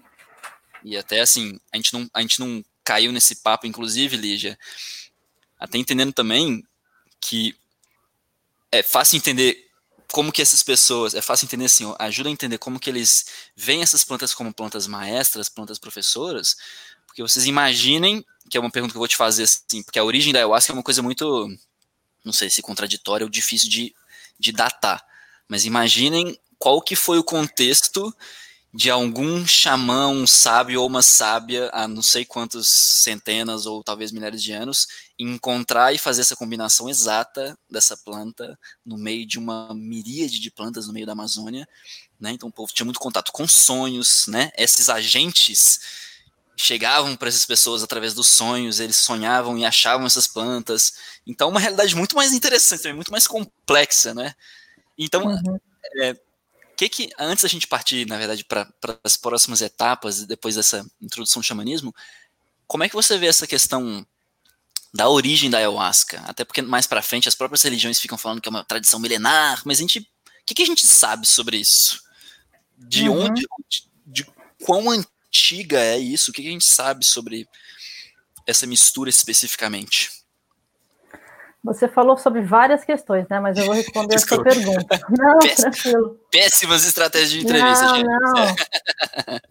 [0.83, 4.59] E até assim, a gente não, a gente não caiu nesse papo, inclusive, Lígia,
[5.57, 6.61] até entendendo também
[7.21, 7.55] que
[8.71, 9.67] é fácil entender
[10.11, 13.81] como que essas pessoas, é fácil entender assim, ajuda a entender como que eles veem
[13.81, 16.55] essas plantas como plantas maestras, plantas professoras,
[17.07, 20.03] porque vocês imaginem, que é uma pergunta que eu vou te fazer assim, porque a
[20.03, 21.47] origem da ayahuasca é uma coisa muito,
[22.23, 23.95] não sei se contraditória ou difícil de,
[24.39, 25.03] de datar,
[25.47, 28.13] mas imaginem qual que foi o contexto
[28.73, 32.67] de algum xamã, um sábio ou uma sábia há não sei quantas
[33.03, 34.87] centenas ou talvez milhares de anos
[35.23, 40.87] encontrar e fazer essa combinação exata dessa planta no meio de uma miríade de plantas
[40.87, 41.67] no meio da Amazônia,
[42.19, 42.31] né?
[42.31, 44.51] Então o povo tinha muito contato com sonhos, né?
[44.57, 45.79] Esses agentes
[46.57, 50.93] chegavam para essas pessoas através dos sonhos, eles sonhavam e achavam essas plantas.
[51.25, 54.33] Então uma realidade muito mais interessante, muito mais complexa, né?
[54.97, 55.59] Então uhum.
[56.01, 56.15] é,
[56.75, 58.67] que que, antes da gente partir, na verdade, para
[59.03, 61.93] as próximas etapas, depois dessa introdução ao xamanismo,
[62.65, 64.05] como é que você vê essa questão
[64.93, 66.21] da origem da ayahuasca?
[66.25, 69.61] Até porque mais para frente as próprias religiões ficam falando que é uma tradição milenar,
[69.65, 70.05] mas a gente, o
[70.45, 72.01] que, que a gente sabe sobre isso?
[72.77, 73.25] De uhum.
[73.25, 74.27] onde, de, de,
[74.63, 76.31] quão antiga é isso?
[76.31, 77.47] O que, que a gente sabe sobre
[78.45, 80.09] essa mistura especificamente?
[81.63, 83.39] Você falou sobre várias questões, né?
[83.39, 84.99] Mas eu vou responder a sua pergunta.
[85.09, 86.19] Não, tranquilo.
[86.31, 88.07] Péssimas estratégias de entrevista, não, gente.
[88.07, 88.55] Não.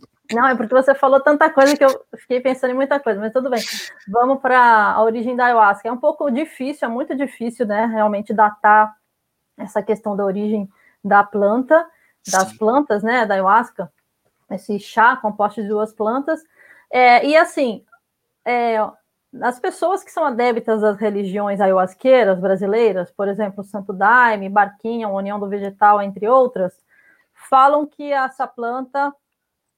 [0.32, 3.32] não, é porque você falou tanta coisa que eu fiquei pensando em muita coisa, mas
[3.32, 3.62] tudo bem.
[4.08, 5.88] Vamos para a origem da ayahuasca.
[5.88, 7.86] É um pouco difícil, é muito difícil, né?
[7.86, 8.94] Realmente datar
[9.56, 10.68] essa questão da origem
[11.04, 11.86] da planta,
[12.30, 12.58] das Sim.
[12.58, 13.26] plantas, né?
[13.26, 13.92] Da ayahuasca,
[14.50, 16.40] esse chá composto de duas plantas.
[16.90, 17.84] É, e assim,
[18.44, 18.78] é,
[19.40, 25.38] as pessoas que são adeptas das religiões ayahuasqueiras brasileiras, por exemplo, Santo Daime, Barquinha, União
[25.38, 26.72] do Vegetal, entre outras,
[27.48, 29.14] falam que essa planta,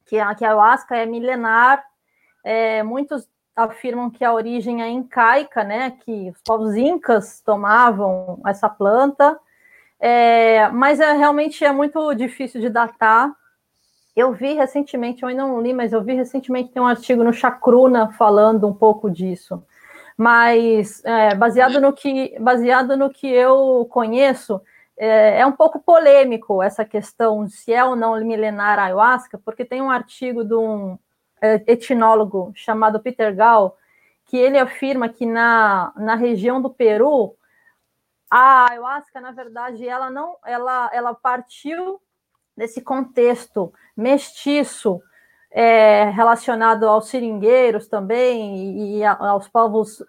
[0.06, 1.82] que a, ayahuasca é milenar,
[2.44, 8.68] é, muitos afirmam que a origem é incaica, né, que os povos incas tomavam essa
[8.68, 9.38] planta,
[10.00, 13.30] é, mas é, realmente é muito difícil de datar,
[14.14, 17.32] eu vi recentemente, eu ainda não li, mas eu vi recentemente tem um artigo no
[17.32, 19.64] Chacruna falando um pouco disso.
[20.16, 24.60] Mas é, baseado no que baseado no que eu conheço,
[25.04, 29.64] é, é, um pouco polêmico essa questão se é ou não milenar a ayahuasca, porque
[29.64, 30.96] tem um artigo de um
[31.40, 33.76] é, etnólogo chamado Peter Gall
[34.26, 37.34] que ele afirma que na, na região do Peru
[38.30, 42.00] a ayahuasca, na verdade, ela não ela, ela partiu
[42.56, 45.02] desse contexto mestiço
[45.50, 50.00] é, relacionado aos seringueiros também e aos povos,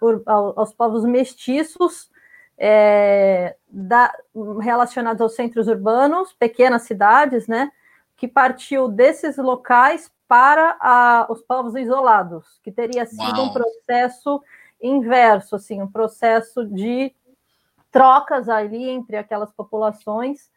[0.55, 2.11] aos povos mestiços
[2.57, 4.13] é, da,
[4.61, 7.71] relacionados aos centros urbanos, pequenas cidades, né,
[8.15, 13.45] que partiu desses locais para a, os povos isolados, que teria sido Uau.
[13.45, 14.43] um processo
[14.79, 17.11] inverso, assim, um processo de
[17.91, 20.51] trocas ali entre aquelas populações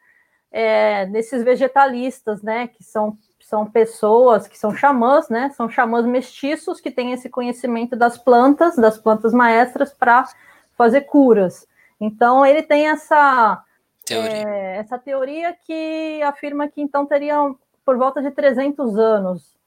[0.51, 6.79] é, desses vegetalistas, né, que são, são pessoas que são xamãs, né, são xamãs mestiços
[6.79, 10.27] que têm esse conhecimento das plantas, das plantas maestras para
[10.77, 11.67] fazer curas.
[11.99, 13.63] Então ele tem essa
[14.05, 14.29] teoria.
[14.29, 19.57] É, essa teoria que afirma que então teriam por volta de 300 anos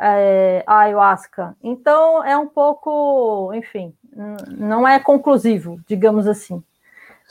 [0.00, 1.56] é, a ayahuasca.
[1.62, 3.94] Então é um pouco, enfim,
[4.48, 6.62] não é conclusivo, digamos assim.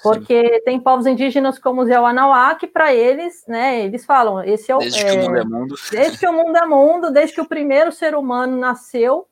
[0.01, 0.61] Porque Sim.
[0.63, 4.79] tem povos indígenas como os Yawanawá, que para eles, né, eles falam, esse é o.
[4.79, 5.75] Desde é, que o mundo é mundo.
[5.91, 9.27] Desde que o mundo é mundo, desde que o primeiro ser humano nasceu,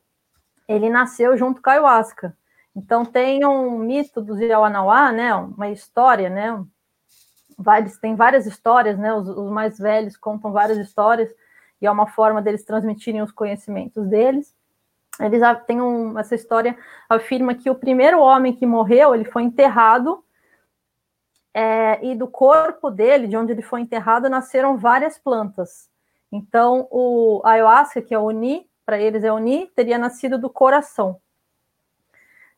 [0.68, 2.36] ele nasceu junto com a ayahuasca.
[2.78, 6.64] Então tem um mito dos Yawanawá, né, uma história, né,
[7.58, 11.34] vários, tem várias histórias, né, os, os, mais velhos contam várias histórias,
[11.82, 14.56] e é uma forma deles transmitirem os conhecimentos deles.
[15.20, 16.78] Eles têm um, essa história
[17.10, 20.24] afirma que o primeiro homem que morreu, ele foi enterrado,
[21.56, 25.90] é, e do corpo dele, de onde ele foi enterrado, nasceram várias plantas.
[26.32, 31.20] Então, o ayahuasca, que é o Oni, para eles é Oni, teria nascido do coração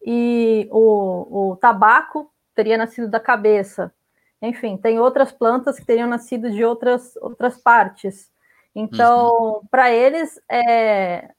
[0.05, 3.93] e o, o tabaco teria nascido da cabeça.
[4.41, 8.29] Enfim, tem outras plantas que teriam nascido de outras, outras partes.
[8.73, 9.67] Então, uhum.
[9.69, 11.31] para eles, está é,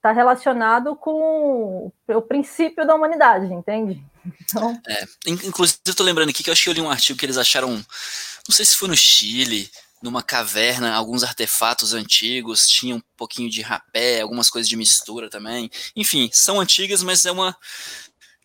[0.00, 4.04] tá relacionado com o princípio da humanidade, entende?
[4.42, 4.80] Então...
[4.86, 7.38] É, inclusive, estou lembrando aqui que eu acho que eu li um artigo que eles
[7.38, 9.70] acharam, não sei se foi no Chile,
[10.02, 15.70] numa caverna, alguns artefatos antigos, tinha um pouquinho de rapé, algumas coisas de mistura também.
[15.96, 17.56] Enfim, são antigas, mas é uma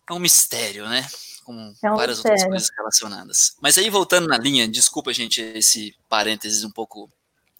[0.08, 1.08] é um mistério, né?
[1.44, 2.36] Com é um várias mistério.
[2.36, 3.56] outras coisas relacionadas.
[3.60, 7.10] Mas aí voltando na linha, desculpa gente esse parênteses um pouco,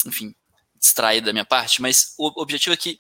[0.07, 0.35] enfim,
[0.79, 2.99] distraído da minha parte, mas o objetivo é que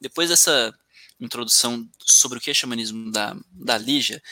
[0.00, 0.72] depois dessa
[1.20, 4.22] introdução sobre o que é xamanismo da, da Lígia,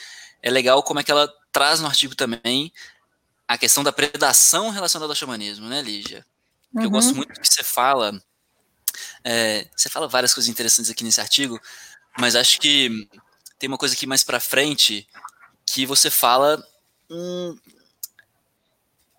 [0.41, 2.71] é legal como é que ela traz no artigo também
[3.47, 6.25] a questão da predação relacionada ao xamanismo, né, Lígia?
[6.73, 6.83] Uhum.
[6.83, 8.19] Eu gosto muito do que você fala.
[9.23, 11.59] É, você fala várias coisas interessantes aqui nesse artigo,
[12.17, 13.07] mas acho que
[13.57, 15.07] tem uma coisa aqui mais para frente
[15.65, 16.63] que você fala.
[17.09, 17.57] Hum,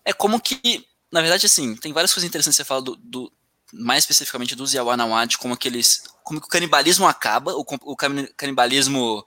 [0.05, 3.31] é como que, na verdade, assim, tem várias coisas interessantes que você fala do, do
[3.71, 9.25] mais especificamente dos Yawanawá, de como aqueles, como que o canibalismo acaba, o, o canibalismo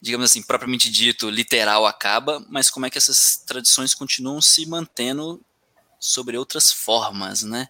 [0.00, 5.40] digamos assim, propriamente dito, literal acaba, mas como é que essas tradições continuam se mantendo
[5.98, 7.68] sobre outras formas, né?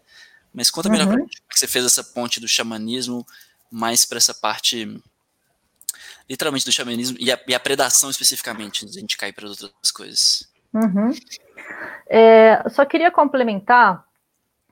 [0.52, 1.12] Mas conta melhor uhum.
[1.14, 3.26] pra gente como você fez essa ponte do xamanismo
[3.70, 5.00] mais para essa parte
[6.28, 10.46] literalmente do xamanismo e a, e a predação especificamente, a gente cai para outras coisas.
[10.74, 11.10] Uhum.
[12.06, 14.04] É, só queria complementar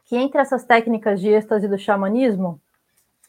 [0.05, 2.61] que entre essas técnicas de êxtase do xamanismo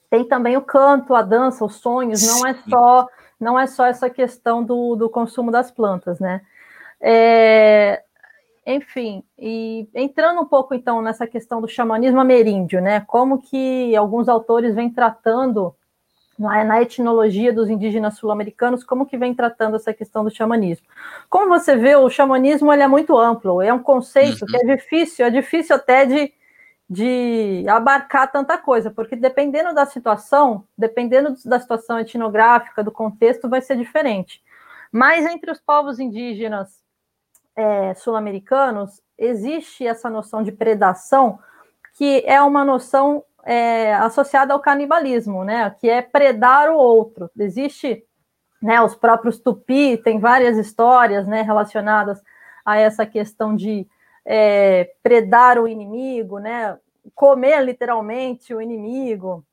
[0.10, 3.08] tem também o canto, a dança, os sonhos, não é só
[3.40, 6.42] não é só essa questão do, do consumo das plantas, né?
[7.00, 8.04] É,
[8.66, 13.02] enfim, e entrando um pouco então nessa questão do xamanismo ameríndio, né?
[13.02, 15.76] Como que alguns autores vêm tratando
[16.38, 20.86] na, na etnologia dos indígenas sul-americanos, como que vem tratando essa questão do xamanismo.
[21.30, 24.48] Como você vê, o xamanismo ele é muito amplo, é um conceito uhum.
[24.48, 26.34] que é difícil, é difícil até de
[26.90, 33.62] de abarcar tanta coisa, porque dependendo da situação, dependendo da situação etnográfica, do contexto, vai
[33.62, 34.42] ser diferente.
[34.92, 36.82] Mas entre os povos indígenas
[37.56, 41.40] é, sul-americanos, existe essa noção de predação,
[41.98, 45.76] que é uma noção é, associada ao canibalismo, né?
[45.80, 47.30] Que é predar o outro.
[47.38, 48.06] Existe,
[48.62, 48.82] né?
[48.82, 51.42] Os próprios tupi tem várias histórias, né?
[51.42, 52.22] Relacionadas
[52.64, 53.88] a essa questão de
[54.30, 56.78] é, predar o inimigo, né?
[57.16, 59.46] Comer literalmente o inimigo,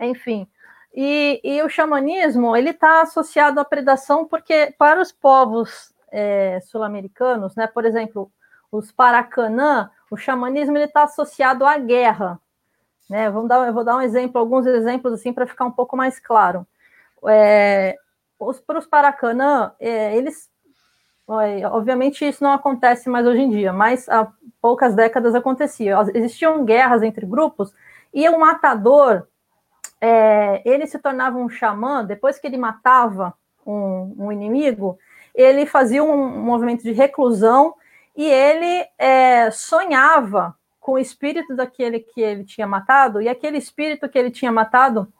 [0.00, 0.48] enfim.
[0.92, 7.54] E, e o xamanismo ele está associado à predação porque para os povos é, sul-americanos,
[7.54, 8.32] né, por exemplo,
[8.72, 12.40] os Paracanã, o xamanismo está associado à guerra.
[13.08, 13.30] Né?
[13.30, 16.18] Vamos dar, eu vou dar um exemplo, alguns exemplos assim para ficar um pouco mais
[16.18, 16.66] claro.
[17.28, 17.96] É,
[18.40, 20.49] os, para os Paracanã, é, eles
[21.70, 24.26] Obviamente isso não acontece mais hoje em dia, mas há
[24.60, 25.96] poucas décadas acontecia.
[26.12, 27.72] Existiam guerras entre grupos
[28.12, 29.26] e o matador
[30.00, 33.34] é, ele se tornava um xamã depois que ele matava
[33.66, 34.98] um, um inimigo,
[35.34, 37.74] ele fazia um, um, movimento de reclusão
[38.16, 44.08] e ele é, sonhava com o espírito daquele que ele tinha matado e aquele espírito
[44.08, 45.12] que ele tinha matado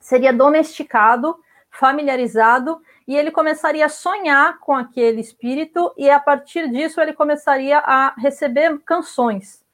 [0.00, 1.36] seria domesticado,
[1.78, 7.78] familiarizado e ele começaria a sonhar com aquele espírito, e a partir disso ele começaria
[7.78, 9.64] a receber canções.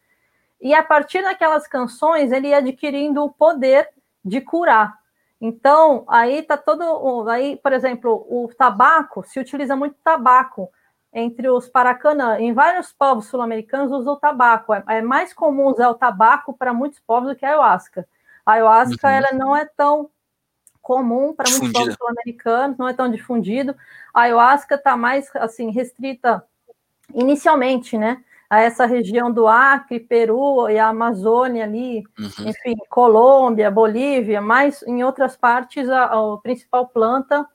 [0.61, 3.89] E a partir daquelas canções ele ia adquirindo o poder
[4.25, 4.99] de curar.
[5.41, 7.29] Então, aí tá todo.
[7.29, 10.71] Aí, por exemplo, o tabaco, se utiliza muito tabaco
[11.13, 12.39] entre os paracanã.
[12.39, 14.73] Em vários povos sul-americanos usam o tabaco.
[14.75, 18.07] É, é, mais comum usar o tabaco para muitos povos do que a ayahuasca.
[18.45, 19.15] A ayahuasca uhum.
[19.15, 20.11] ela não é tão
[20.85, 23.75] comum para muitos povos sul-americanos, não é tão difundido.
[24.13, 26.45] A ayahuasca está mais assim restrita
[27.15, 28.23] inicialmente, né?
[28.49, 32.49] A essa região do Acre, Peru e a Amazônia ali, uhum.
[32.49, 37.49] enfim, Colômbia, Bolívia, mas em outras partes a, a principal planta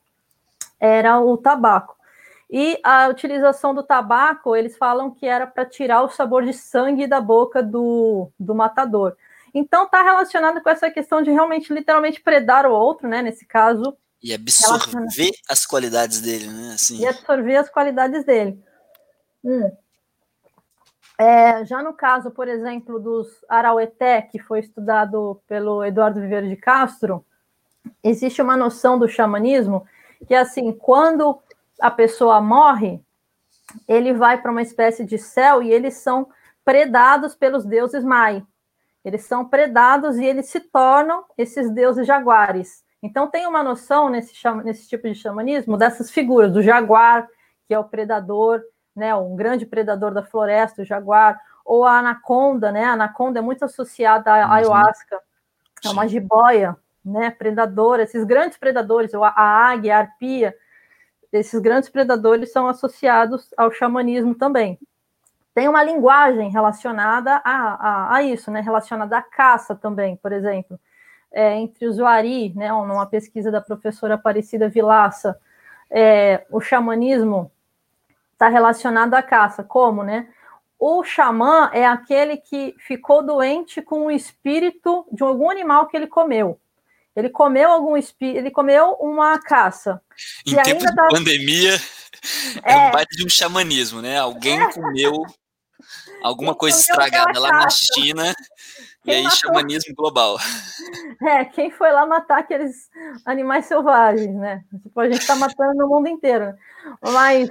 [0.80, 1.96] era o tabaco.
[2.50, 7.06] E a utilização do tabaco, eles falam que era para tirar o sabor de sangue
[7.06, 9.16] da boca do, do matador.
[9.54, 13.22] Então está relacionado com essa questão de realmente, literalmente, predar o outro, né?
[13.22, 16.74] Nesse caso, E absorver as qualidades dele, né?
[16.74, 17.00] Assim.
[17.00, 18.62] E absorver as qualidades dele.
[19.44, 19.72] Hum.
[21.18, 26.56] É, já no caso, por exemplo, dos Araueté, que foi estudado pelo Eduardo Viveiro de
[26.56, 27.26] Castro,
[28.04, 29.86] existe uma noção do xamanismo
[30.28, 31.40] que, assim, quando
[31.80, 33.02] a pessoa morre,
[33.88, 36.30] ele vai para uma espécie de céu e eles são
[36.64, 38.46] predados pelos deuses Mai.
[39.04, 42.84] Eles são predados e eles se tornam esses deuses jaguares.
[43.02, 44.34] Então tem uma noção nesse,
[44.64, 47.28] nesse tipo de xamanismo dessas figuras, do jaguar,
[47.68, 48.62] que é o predador,
[48.96, 52.86] né, um grande predador da floresta, o jaguar, ou a anaconda, né?
[52.86, 54.54] A anaconda é muito associada à uhum.
[54.54, 55.20] ayahuasca,
[55.86, 56.76] é uma jiboia,
[57.06, 57.30] né?
[57.30, 60.56] Predadora, esses grandes predadores, a águia, a arpia,
[61.32, 64.80] esses grandes predadores são associados ao xamanismo também.
[65.60, 68.62] Tem uma linguagem relacionada a, a, a isso, né?
[68.62, 70.80] Relacionada à caça também, por exemplo.
[71.30, 72.70] É, entre os Wari, né?
[72.70, 75.38] Numa pesquisa da professora Aparecida Vilaça,
[75.92, 77.52] é, o xamanismo
[78.32, 79.62] está relacionado à caça.
[79.62, 80.30] Como, né?
[80.80, 86.08] O xamã é aquele que ficou doente com o espírito de algum animal que ele
[86.08, 86.58] comeu.
[87.14, 90.02] Ele comeu algum espírito, ele comeu uma caça.
[90.48, 91.10] Em tempo de tá...
[91.10, 91.76] pandemia,
[92.64, 94.18] é, é um baita de um xamanismo, né?
[94.18, 94.72] Alguém é.
[94.72, 95.26] comeu
[96.24, 98.34] alguma coisa estragada lá na China
[99.04, 99.38] quem e aí matou...
[99.38, 100.38] xamanismo global.
[101.22, 102.90] É, quem foi lá matar aqueles
[103.26, 104.64] animais selvagens, né?
[104.84, 106.54] Tipo, a gente está matando no mundo inteiro.
[107.02, 107.50] Mas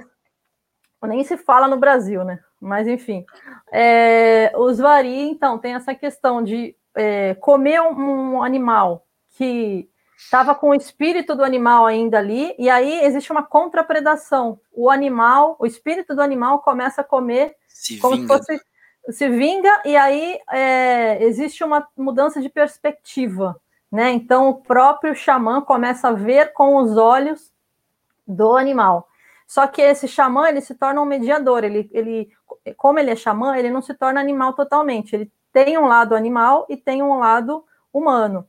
[1.03, 2.39] nem se fala no Brasil, né?
[2.59, 3.25] Mas enfim,
[3.71, 9.05] é, os vari, então, tem essa questão de é, comer um, animal
[9.37, 14.59] que estava com o espírito do animal ainda ali, e aí existe uma contrapredação.
[14.73, 18.37] O animal, o espírito do animal começa a comer se como vinga.
[18.37, 18.61] se fosse.
[19.11, 23.59] Se vinga, e aí é, existe uma mudança de perspectiva.
[23.91, 24.11] Né?
[24.11, 27.51] Então, o próprio xamã começa a ver com os olhos
[28.27, 29.07] do animal.
[29.47, 32.29] Só que esse xamã, ele se torna um mediador, ele, ele,
[32.77, 36.67] como ele é xamã, ele não se torna animal totalmente, ele tem um lado animal
[36.69, 38.47] e tem um lado humano.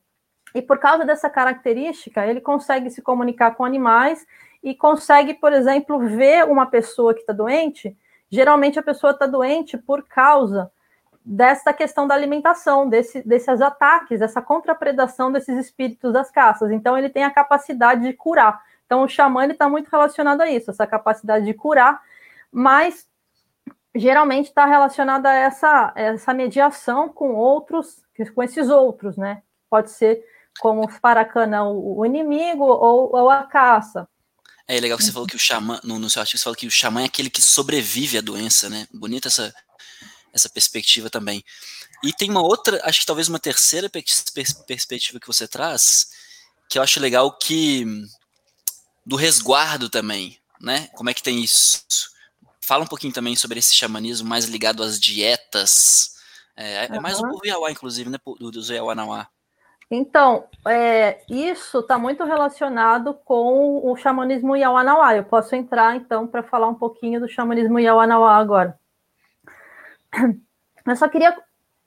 [0.54, 4.26] E por causa dessa característica, ele consegue se comunicar com animais
[4.62, 7.96] e consegue, por exemplo, ver uma pessoa que está doente.
[8.30, 10.70] Geralmente a pessoa está doente por causa
[11.24, 16.70] dessa questão da alimentação, desse, desses ataques, dessa contrapredação desses espíritos das caças.
[16.70, 18.62] Então ele tem a capacidade de curar.
[18.90, 22.02] Então, o xamã está muito relacionado a isso, essa capacidade de curar,
[22.50, 23.08] mas
[23.94, 28.02] geralmente está relacionado a essa, essa mediação com outros,
[28.34, 29.44] com esses outros, né?
[29.70, 30.24] Pode ser
[30.60, 34.08] como os paracana, o inimigo ou, ou, a caça.
[34.70, 36.64] É legal que você falou que o xamã, no, no seu artigo, você falou que
[36.68, 38.86] o xamã é aquele que sobrevive à doença, né?
[38.94, 39.52] Bonita essa,
[40.32, 41.42] essa perspectiva também.
[42.04, 45.82] E tem uma outra, acho que talvez uma terceira perspectiva que você traz,
[46.68, 47.84] que eu acho legal que
[49.04, 50.86] do resguardo também, né?
[50.94, 51.82] Como é que tem isso?
[52.60, 56.12] Fala um pouquinho também sobre esse xamanismo mais ligado às dietas.
[56.56, 58.18] É, é mais o Iauá, inclusive, né?
[58.24, 59.28] Do, do Iauá Nauá.
[59.90, 65.16] Então, é, isso está muito relacionado com o xamanismo Yawanawá.
[65.16, 68.78] Eu posso entrar, então, para falar um pouquinho do xamanismo Yawanawá agora.
[70.86, 71.36] Eu só queria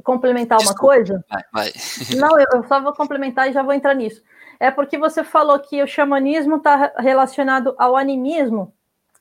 [0.03, 0.83] complementar Desculpa.
[0.83, 1.25] uma coisa.
[1.29, 1.73] Vai, vai.
[2.19, 4.21] Não, eu só vou complementar e já vou entrar nisso
[4.63, 8.73] é porque você falou que o xamanismo está relacionado ao animismo,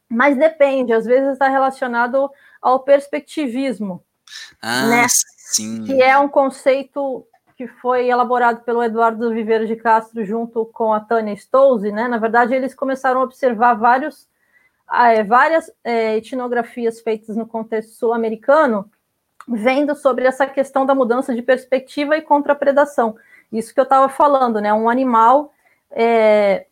[0.08, 2.30] mas depende, às vezes está relacionado
[2.60, 4.04] ao perspectivismo.
[4.62, 5.06] Ah, né?
[5.08, 5.84] sim.
[5.84, 7.26] Que é um conceito
[7.56, 12.08] que foi elaborado pelo Eduardo Viveiro de Castro junto com a Tânia Stolze, né?
[12.08, 14.28] Na verdade, eles começaram a observar vários,
[14.92, 18.90] é, várias é, etnografias feitas no contexto sul-americano,
[19.48, 23.16] vendo sobre essa questão da mudança de perspectiva e contrapredação.
[23.52, 24.72] Isso que eu estava falando, né?
[24.72, 25.52] Um animal,
[25.90, 26.66] é,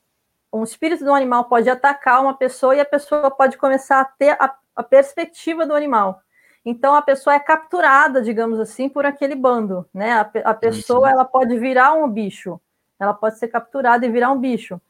[0.52, 4.30] um espírito do animal pode atacar uma pessoa e a pessoa pode começar a ter
[4.40, 6.22] a, a perspectiva do animal.
[6.64, 10.12] Então a pessoa é capturada, digamos assim, por aquele bando, né?
[10.12, 12.61] A, a pessoa ela pode virar um bicho,
[12.98, 14.80] ela pode ser capturada e virar um bicho.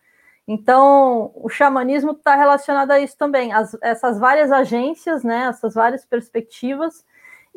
[0.49, 5.45] Então o xamanismo está relacionado a isso também, As, essas várias agências, né?
[5.45, 7.05] Essas várias perspectivas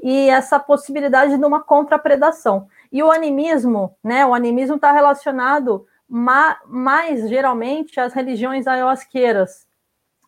[0.02, 2.68] e essa possibilidade de uma contrapredação.
[2.92, 4.26] E o animismo, né?
[4.26, 9.66] O animismo está relacionado ma mais geralmente às religiões ayahuasqueiras,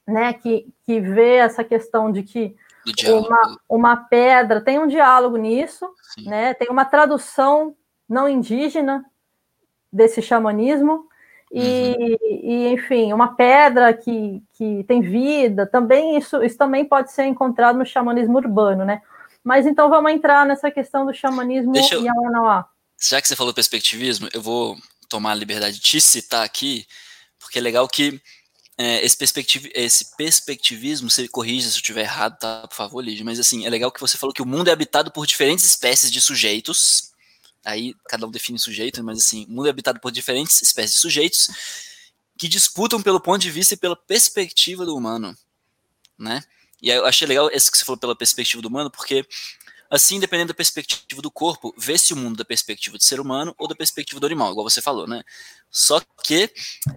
[0.08, 0.34] né?
[0.34, 2.56] Que, que vê essa questão de que
[3.12, 6.30] uma, uma pedra tem um diálogo nisso, Sim.
[6.30, 6.54] né?
[6.54, 7.76] Tem uma tradução
[8.08, 9.06] não indígena
[9.92, 11.08] desse xamanismo.
[11.52, 12.18] E, uhum.
[12.22, 17.78] e, enfim, uma pedra que, que tem vida, também isso, isso também pode ser encontrado
[17.78, 19.02] no xamanismo urbano, né?
[19.44, 22.04] Mas então vamos entrar nessa questão do xamanismo Deixa eu...
[22.04, 22.68] Yawanawá.
[23.00, 24.76] Já que você falou perspectivismo, eu vou
[25.08, 26.86] tomar a liberdade de te citar aqui,
[27.40, 28.20] porque é legal que
[28.78, 32.68] é, esse, perspectiv esse perspectivismo, você corrija se eu estiver errado, tá?
[32.68, 35.12] Por favor, Lídia, mas assim, é legal que você falou que o mundo é habitado
[35.12, 37.12] por diferentes espécies de sujeitos,
[37.64, 41.02] aí cada um define sujeito, mas assim, o mundo é habitado por diferentes espécies de
[41.02, 41.50] sujeitos
[42.38, 45.36] que disputam pelo ponto de vista e pela perspectiva do humano,
[46.18, 46.44] né?
[46.82, 49.26] E eu achei legal esse que você falou pela perspectiva do humano, porque
[49.90, 53.68] assim, dependendo da perspectiva do corpo, vê-se o mundo da perspectiva do ser humano ou
[53.68, 55.24] da perspectiva do animal, igual você falou, né?
[55.76, 56.50] Só que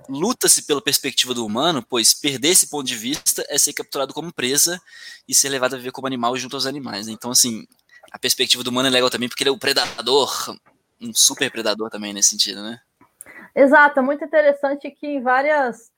[0.09, 4.33] luta-se pela perspectiva do humano, pois perder esse ponto de vista é ser capturado como
[4.33, 4.81] presa
[5.26, 7.09] e ser levado a viver como animal junto aos animais.
[7.09, 7.12] Né?
[7.12, 7.66] Então, assim,
[8.12, 10.57] a perspectiva do humano é legal também porque ele é o predador,
[11.01, 12.81] um super predador também nesse sentido, né?
[13.53, 15.91] Exato, é muito interessante que em várias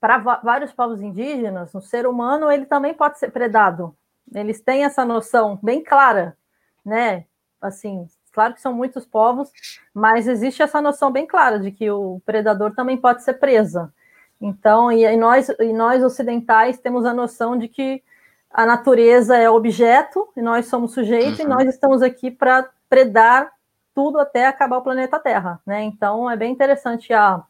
[0.00, 3.94] para vários povos indígenas, o ser humano ele também pode ser predado.
[4.34, 6.34] Eles têm essa noção bem clara,
[6.82, 7.26] né?
[7.60, 9.50] Assim, claro que são muitos povos,
[9.94, 13.90] mas existe essa noção bem clara de que o predador também pode ser presa.
[14.38, 18.02] Então, e, e nós, e nós ocidentais temos a noção de que
[18.50, 21.46] a natureza é objeto e nós somos sujeitos uhum.
[21.46, 23.50] e nós estamos aqui para predar
[23.94, 25.82] tudo até acabar o planeta Terra, né?
[25.84, 27.42] Então é bem interessante a,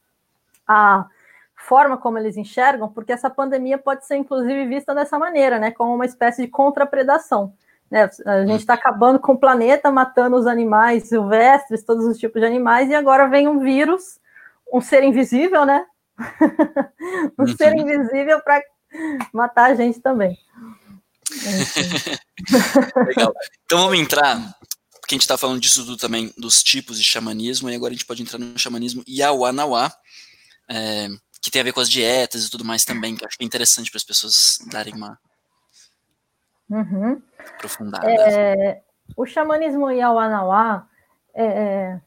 [0.68, 1.06] a
[1.56, 5.72] forma como eles enxergam, porque essa pandemia pode ser inclusive vista dessa maneira, né?
[5.72, 7.52] Como uma espécie de contrapredação.
[7.90, 8.10] Né?
[8.24, 12.46] A gente está acabando com o planeta, matando os animais silvestres, todos os tipos de
[12.46, 14.18] animais, e agora vem um vírus,
[14.72, 15.86] um ser invisível, né?
[17.38, 17.56] um uhum.
[17.56, 18.60] ser invisível para
[19.32, 20.36] matar a gente também.
[23.06, 23.34] Legal.
[23.64, 24.36] Então vamos entrar,
[25.00, 27.96] porque a gente está falando disso do, também dos tipos de xamanismo, e agora a
[27.96, 29.92] gente pode entrar no xamanismo Yawanawá,
[30.68, 31.08] é,
[31.40, 33.44] que tem a ver com as dietas e tudo mais também, que eu acho que
[33.44, 35.18] é interessante para as pessoas darem uma
[36.68, 37.22] uhum.
[37.54, 38.10] Aprofundada.
[38.10, 38.82] É,
[39.16, 40.86] o xamanismo Yawanawá,
[41.34, 42.00] é, é,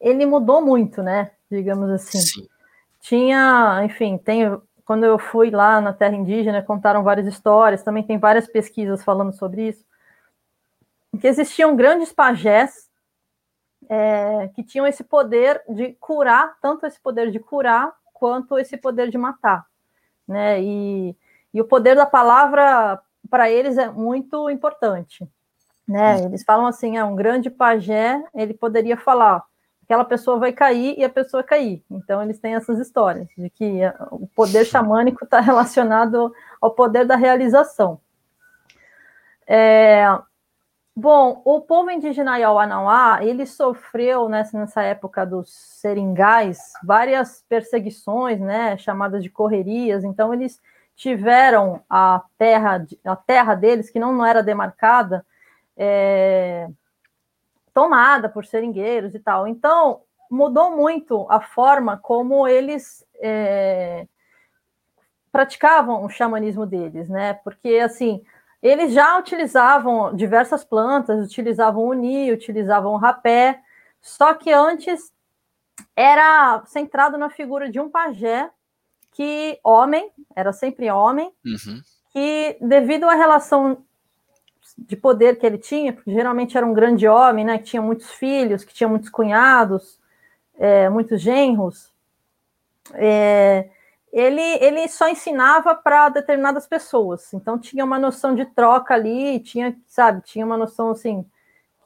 [0.00, 1.30] ele mudou muito, né?
[1.50, 2.18] Digamos assim.
[2.18, 2.48] Sim.
[3.00, 8.18] Tinha, enfim, tem quando eu fui lá na terra indígena, contaram várias histórias, também tem
[8.18, 9.84] várias pesquisas falando sobre isso,
[11.20, 12.90] que existiam grandes pajés
[13.88, 19.10] é, que tinham esse poder de curar, tanto esse poder de curar, quanto esse poder
[19.10, 19.66] de matar,
[20.26, 21.16] né, e,
[21.52, 23.00] e o poder da palavra,
[23.32, 25.26] para eles, é muito importante,
[25.88, 29.42] né, eles falam assim, é um grande pajé, ele poderia falar,
[29.82, 31.82] aquela pessoa vai cair e a pessoa cair.
[31.90, 33.80] Então, eles têm essas histórias de que
[34.10, 36.30] o poder xamânico está relacionado
[36.60, 37.98] ao poder da realização.
[39.46, 40.06] É,
[40.94, 48.76] bom, o povo indígena Yawanawá, ele sofreu nessa, nessa época dos seringais várias perseguições, né,
[48.76, 50.04] chamadas de correrias.
[50.04, 50.60] Então, eles
[50.94, 55.24] tiveram a terra, a terra deles, que não, não era demarcada,
[55.76, 56.68] é,
[57.72, 59.46] tomada por seringueiros e tal.
[59.46, 64.06] Então, mudou muito a forma como eles é,
[65.30, 67.34] praticavam o xamanismo deles, né?
[67.42, 68.22] Porque, assim,
[68.62, 73.60] eles já utilizavam diversas plantas, utilizavam o ni, utilizavam o rapé,
[74.00, 75.12] só que antes
[75.96, 78.50] era centrado na figura de um pajé
[79.12, 81.80] que homem, era sempre homem, uhum.
[82.12, 83.84] que devido à relação
[84.76, 88.10] de poder que ele tinha, porque geralmente era um grande homem, né, que tinha muitos
[88.10, 90.00] filhos, que tinha muitos cunhados,
[90.58, 91.92] é, muitos genros,
[92.94, 93.68] é,
[94.12, 99.76] ele, ele só ensinava para determinadas pessoas, então tinha uma noção de troca ali, tinha,
[99.86, 101.24] sabe, tinha uma noção assim,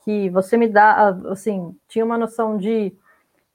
[0.05, 2.97] que você me dá, assim, tinha uma noção de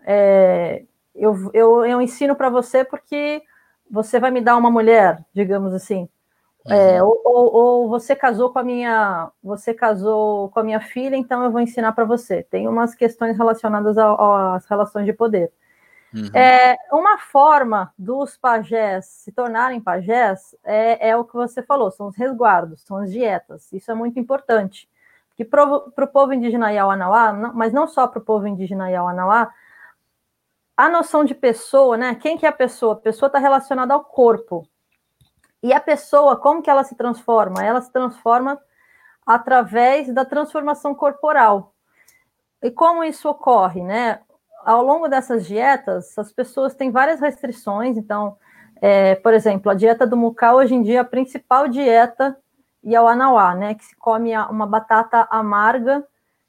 [0.06, 0.84] é,
[1.16, 3.44] eu, eu, eu ensino para você porque
[3.92, 6.08] você vai me dar uma mulher, digamos assim.
[6.68, 7.10] É, uhum.
[7.26, 11.52] ou, ou, você casou com a minha, você casou com a minha filha, então eu
[11.52, 12.44] vou ensinar para você.
[12.44, 15.52] Tem umas questões relacionadas às relações de poder.
[16.14, 16.30] Uhum.
[16.36, 22.08] É, uma forma dos pajés se tornarem pajés é, é, o que você falou, são
[22.08, 23.72] os resguardos, são as dietas.
[23.74, 24.88] Isso é muito importante.
[25.30, 29.52] Porque para o povo indígena Yawanawá, mas não só para o povo indígena Yawanawá,
[30.82, 32.16] a noção de pessoa, né?
[32.16, 32.94] Quem que é a pessoa?
[32.94, 34.68] A pessoa está relacionada ao corpo.
[35.62, 37.64] E a pessoa, como que ela se transforma?
[37.64, 38.60] Ela se transforma
[39.24, 41.76] através da transformação corporal.
[42.64, 44.22] E como isso ocorre, né?
[44.66, 47.96] Ao longo dessas dietas, as pessoas têm várias restrições.
[47.96, 48.36] Então,
[48.82, 52.36] é, por exemplo, a dieta do Mucal hoje em dia é a principal dieta
[52.84, 53.76] é o anauá, né?
[53.76, 56.04] Que se come uma batata amarga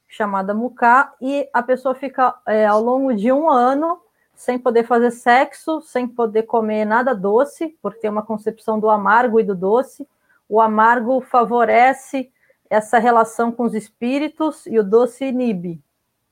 [0.08, 4.00] chamada mucá e a pessoa fica é, ao longo de um ano
[4.42, 9.38] sem poder fazer sexo, sem poder comer nada doce, porque tem uma concepção do amargo
[9.38, 10.04] e do doce.
[10.48, 12.28] O amargo favorece
[12.68, 15.80] essa relação com os espíritos e o doce inibe.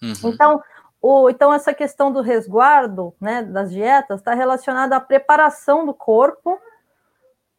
[0.02, 0.12] Uhum.
[0.24, 0.60] Então,
[1.00, 6.58] o, então, essa questão do resguardo né, das dietas está relacionada à preparação do corpo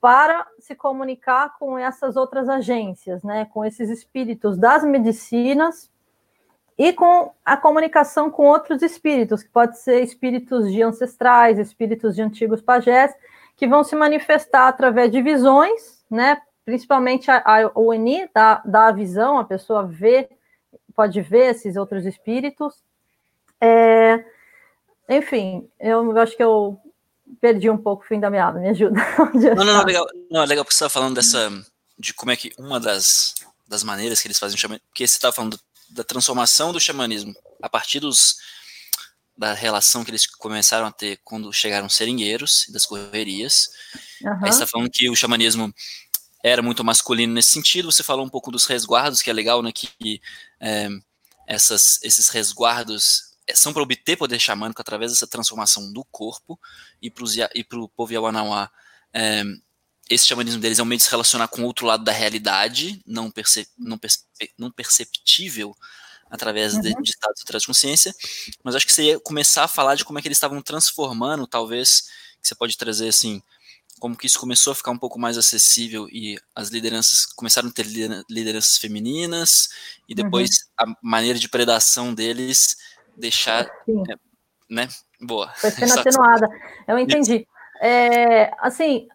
[0.02, 5.91] para se comunicar com essas outras agências, né, com esses espíritos das medicinas
[6.82, 12.24] e com a comunicação com outros espíritos, que pode ser espíritos de ancestrais, espíritos de
[12.24, 13.14] antigos pajés,
[13.56, 18.92] que vão se manifestar através de visões, né, principalmente a, a ONI dá, dá a
[18.92, 20.28] visão, a pessoa vê,
[20.96, 22.74] pode ver esses outros espíritos,
[23.62, 24.26] é,
[25.08, 26.80] enfim, eu acho que eu
[27.40, 29.00] perdi um pouco o fim da meada, me ajuda.
[29.56, 31.48] Não, não, não, legal, não, legal porque você estava falando dessa,
[32.00, 33.36] de como é que uma das,
[33.68, 35.60] das maneiras que eles fazem porque você estava falando
[35.92, 38.38] da transformação do xamanismo a partir dos,
[39.38, 43.70] da relação que eles começaram a ter quando chegaram seringueiros, das correrias,
[44.24, 44.34] uhum.
[44.34, 45.74] aí você está falando que o xamanismo
[46.44, 49.72] era muito masculino nesse sentido, você falou um pouco dos resguardos, que é legal, né,
[49.72, 50.22] que
[50.60, 50.90] é,
[51.46, 56.60] essas, esses resguardos é, são para obter poder xamânico através dessa transformação do corpo,
[57.02, 58.72] e para o povo Yawanawá,
[59.14, 59.44] é,
[60.10, 63.02] esse xamanismo deles é um meio de se relacionar com o outro lado da realidade,
[63.06, 64.20] não, percep não, perce
[64.58, 65.76] não perceptível
[66.30, 66.82] através uhum.
[66.82, 68.14] de, de estados de consciência,
[68.64, 71.46] mas acho que você ia começar a falar de como é que eles estavam transformando,
[71.46, 72.04] talvez,
[72.42, 73.42] que você pode trazer assim,
[74.00, 77.72] como que isso começou a ficar um pouco mais acessível e as lideranças começaram a
[77.72, 77.86] ter
[78.30, 79.70] lideranças femininas
[80.10, 80.50] e depois
[80.80, 80.92] uhum.
[80.92, 82.78] a maneira de predação deles
[83.16, 84.16] deixar, é,
[84.70, 84.88] né?
[85.22, 85.54] Boa.
[85.54, 86.50] Foi sendo atenuada.
[86.88, 87.46] Eu entendi.
[87.82, 89.08] É, assim,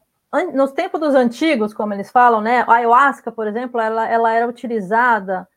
[0.45, 2.64] nos tempos dos antigos, como eles falam, né?
[2.66, 5.49] A ayahuasca, por exemplo, ela, ela era utilizada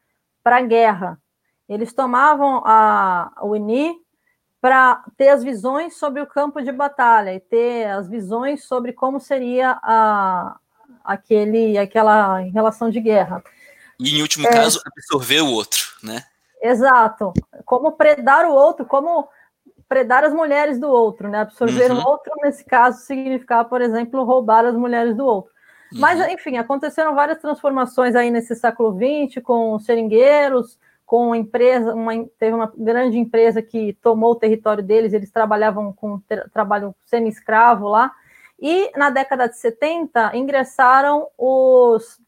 [0.44, 1.20] para guerra.
[1.68, 3.96] Eles tomavam a, o INI
[4.62, 9.20] para ter as visões sobre o campo de batalha e ter as visões sobre como
[9.20, 10.58] seria a,
[11.04, 13.44] aquele, aquela relação de guerra.
[14.00, 16.24] E, em último é, caso, absorver o outro, né?
[16.62, 17.34] Exato.
[17.66, 19.28] Como predar o outro, como
[19.90, 21.40] predar as mulheres do outro, né?
[21.40, 21.98] Absorver uhum.
[21.98, 25.52] o outro, nesse caso, significar, por exemplo, roubar as mulheres do outro.
[25.92, 26.00] Uhum.
[26.00, 32.56] Mas, enfim, aconteceram várias transformações aí nesse século XX, com seringueiros, com empresa, uma, teve
[32.56, 36.22] uma grande empresa que tomou o território deles, eles trabalhavam com
[36.54, 38.12] trabalho semi-escravo lá,
[38.60, 42.20] e na década de 70 ingressaram os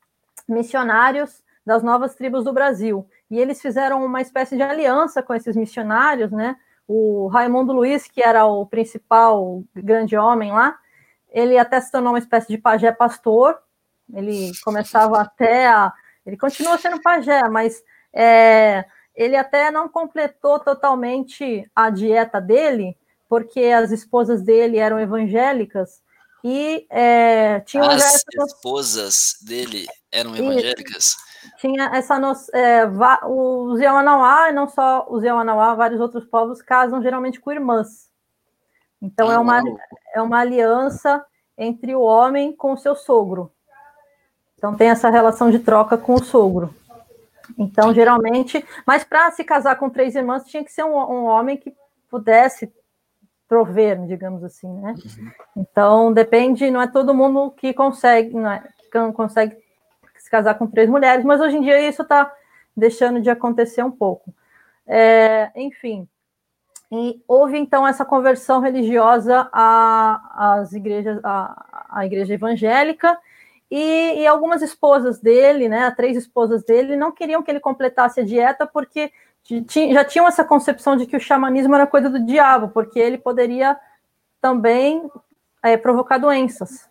[0.50, 5.56] missionários das novas tribos do Brasil e eles fizeram uma espécie de aliança com esses
[5.56, 6.58] missionários, né?
[6.94, 10.78] O Raimundo Luiz, que era o principal grande homem lá,
[11.30, 13.58] ele até se tornou uma espécie de pajé pastor.
[14.14, 15.94] Ele começava até a.
[16.26, 17.82] Ele continua sendo pajé, mas
[18.14, 18.84] é,
[19.16, 22.98] ele até não completou totalmente a dieta dele,
[23.30, 26.04] porque as esposas dele eram evangélicas
[26.44, 27.90] e é, tinham.
[27.90, 31.16] As esposas dele eram evangélicas?
[31.16, 32.54] E, tinha essa noção.
[32.54, 32.86] É,
[33.28, 38.10] os Yawanawá, e não só os Yawanawá, vários outros povos casam geralmente com irmãs.
[39.02, 39.62] Então é uma,
[40.14, 41.26] é uma aliança
[41.58, 43.52] entre o homem com o seu sogro.
[44.58, 46.74] Então tem essa relação de troca com o sogro.
[47.58, 51.58] Então, geralmente, mas para se casar com três irmãs, tinha que ser um, um homem
[51.58, 51.74] que
[52.10, 52.72] pudesse
[53.48, 54.94] prover, digamos assim, né?
[54.94, 55.32] Uhum.
[55.58, 59.58] Então, depende, não é todo mundo que consegue, não é, que consegue
[60.32, 62.34] casar com três mulheres, mas hoje em dia isso está
[62.76, 64.34] deixando de acontecer um pouco.
[64.88, 66.08] É, enfim,
[66.90, 73.18] e houve então essa conversão religiosa às igrejas, à, à igreja evangélica,
[73.70, 78.26] e, e, algumas esposas dele, né, três esposas dele, não queriam que ele completasse a
[78.26, 79.10] dieta porque
[79.90, 83.80] já tinham essa concepção de que o xamanismo era coisa do diabo, porque ele poderia
[84.42, 85.10] também
[85.64, 86.91] é, provocar doenças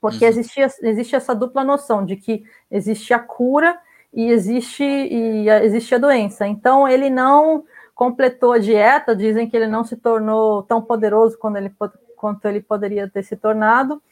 [0.00, 0.30] porque uhum.
[0.30, 3.78] existia, existe essa dupla noção de que existe a cura
[4.12, 6.46] e existe, e existe a doença.
[6.46, 11.56] Então, ele não completou a dieta, dizem que ele não se tornou tão poderoso quando
[11.56, 11.72] ele,
[12.16, 14.02] quanto ele poderia ter se tornado.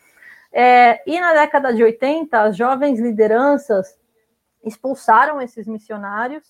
[0.52, 3.98] É, e na década de 80, as jovens lideranças
[4.62, 6.44] expulsaram esses missionários,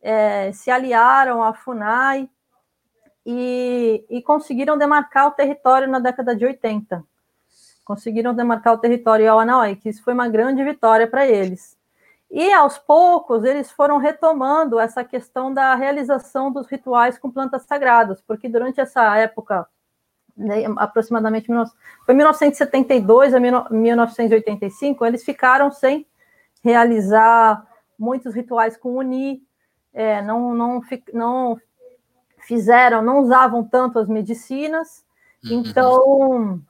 [0.00, 2.28] é, se aliaram à FUNAI
[3.24, 7.04] e, e conseguiram demarcar o território na década de 80
[7.86, 11.78] conseguiram demarcar o território ao Anauai, que isso foi uma grande vitória para eles.
[12.28, 18.20] E aos poucos eles foram retomando essa questão da realização dos rituais com plantas sagradas,
[18.20, 19.68] porque durante essa época,
[20.36, 21.46] né, aproximadamente
[22.04, 23.38] foi 1972 a
[23.70, 26.04] 1985, eles ficaram sem
[26.64, 27.64] realizar
[27.96, 29.40] muitos rituais com uni,
[29.94, 30.82] é, não, não,
[31.14, 31.56] não
[32.40, 35.04] fizeram, não usavam tanto as medicinas,
[35.44, 35.62] uhum.
[35.64, 36.60] então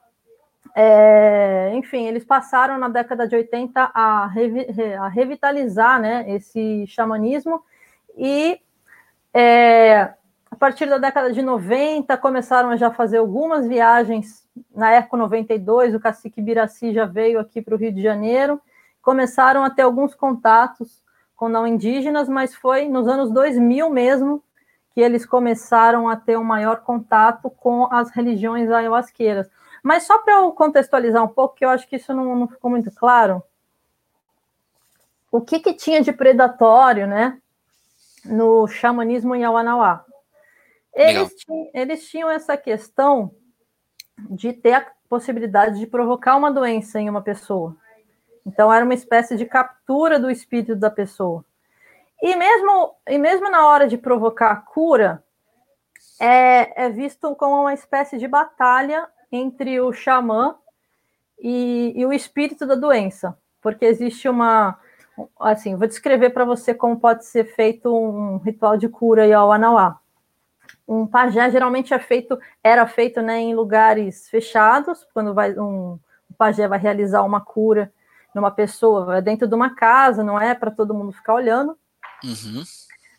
[0.79, 4.67] é, enfim, eles passaram na década de 80 a, revi
[5.01, 7.65] a revitalizar né, esse xamanismo
[8.15, 8.61] e
[9.33, 10.15] é,
[10.51, 14.47] A partir da década de 90, começaram a já fazer algumas viagens.
[14.75, 18.61] Na Eco 92, o cacique Biraci já veio aqui para o Rio de Janeiro.
[19.01, 21.03] Começaram a ter alguns contatos
[21.35, 24.43] com não indígenas, mas foi nos anos 2000 mesmo
[24.95, 29.51] que eles começaram a ter um maior contato com as religiões ayahuasqueiras.
[29.87, 32.69] Mas só para eu contextualizar um pouco, que eu acho que isso não, não ficou
[32.69, 33.41] muito claro,
[35.31, 37.41] o que, que tinha de predatório, né,
[38.25, 40.05] no xamanismo Yawanawá?
[40.93, 43.31] Eles, tinham, eles tinham essa questão
[44.29, 47.77] de ter a possibilidade de provocar uma doença em uma pessoa.
[48.45, 51.45] Então, era uma espécie de captura do espírito da pessoa.
[52.21, 55.23] E mesmo, e mesmo na hora de provocar a cura,
[56.19, 60.57] é, é visto como uma espécie de batalha entre o xamã
[61.39, 64.79] e, e o espírito da doença, porque existe uma.
[65.41, 69.99] Assim, vou descrever para você como pode ser feito um ritual de cura ao Anauá.
[70.87, 75.99] Um pajé geralmente é feito, era feito né, em lugares fechados, quando vai um,
[76.37, 77.93] pajé vai realizar uma cura
[78.35, 81.77] numa pessoa, é dentro de uma casa, não é para todo mundo ficar olhando.
[82.23, 82.63] Uhum.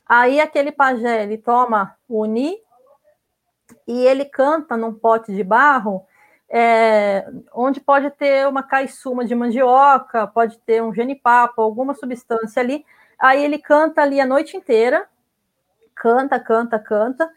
[0.06, 2.56] Aí aquele pajé, ele toma o uni
[3.88, 6.06] e ele canta num pote de barro,
[6.50, 12.86] é, onde pode ter uma caiçuma de mandioca, pode ter um genipapo, alguma substância ali.
[13.20, 15.08] Aí ele canta ali a noite inteira,
[15.96, 17.30] canta, canta, canta.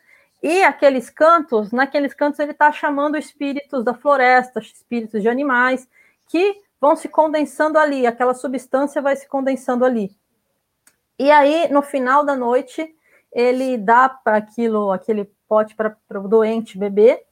[0.43, 5.89] E aqueles cantos, naqueles cantos ele está chamando espíritos da floresta, espíritos de animais,
[6.27, 10.11] que vão se condensando ali, aquela substância vai se condensando ali.
[11.19, 12.95] E aí, no final da noite,
[13.31, 17.25] ele dá para aquilo, aquele pote para o doente beber.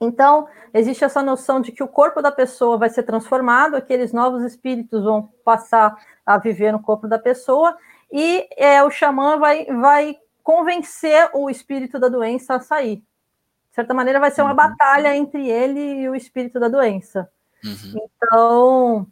[0.00, 4.42] Então, existe essa noção de que o corpo da pessoa vai ser transformado, aqueles novos
[4.42, 7.78] espíritos vão passar a viver no corpo da pessoa,
[8.10, 12.96] e é, o xamã vai, vai convencer o espírito da doença a sair.
[12.96, 14.56] De certa maneira, vai ser uma uhum.
[14.56, 17.30] batalha entre ele e o espírito da doença.
[17.64, 18.08] Uhum.
[18.16, 19.06] Então,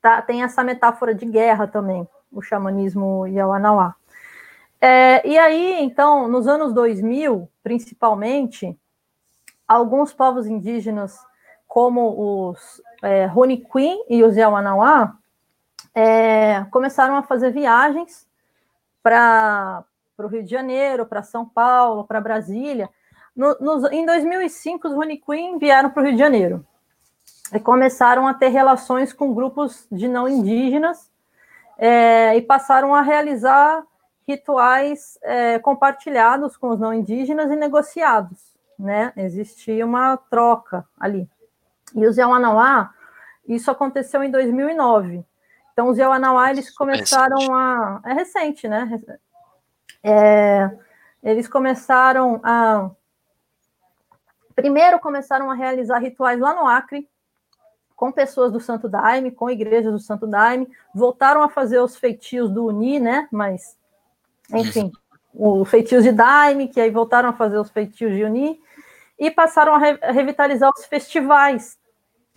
[0.00, 3.94] tá, tem essa metáfora de guerra também o xamanismo Yawanawá.
[4.86, 8.78] É, e aí, então, nos anos 2000, principalmente,
[9.66, 11.18] alguns povos indígenas,
[11.66, 13.26] como os é,
[13.72, 15.16] Queen e os Yawanawá,
[15.94, 18.28] é, começaram a fazer viagens
[19.02, 19.86] para
[20.18, 22.90] o Rio de Janeiro, para São Paulo, para Brasília.
[23.34, 26.62] No, no, em 2005, os Queen vieram para o Rio de Janeiro
[27.54, 31.10] e começaram a ter relações com grupos de não indígenas
[31.78, 33.82] é, e passaram a realizar
[34.26, 39.12] rituais é, compartilhados com os não indígenas e negociados, né?
[39.16, 41.28] Existia uma troca ali.
[41.94, 42.92] E os Yawanawá,
[43.46, 45.24] isso aconteceu em 2009.
[45.72, 48.00] Então, os Yawanawá, eles começaram a...
[48.04, 49.00] É recente, né?
[50.02, 50.70] É,
[51.22, 52.90] eles começaram a...
[54.54, 57.08] Primeiro começaram a realizar rituais lá no Acre,
[57.96, 62.50] com pessoas do Santo Daime, com igrejas do Santo Daime, voltaram a fazer os feitios
[62.50, 63.28] do Uni, né?
[63.32, 63.76] Mas,
[64.52, 64.92] enfim,
[65.34, 68.60] os feitios de Daime, que aí voltaram a fazer os feitios de Uni,
[69.18, 71.78] e passaram a, re a revitalizar os festivais,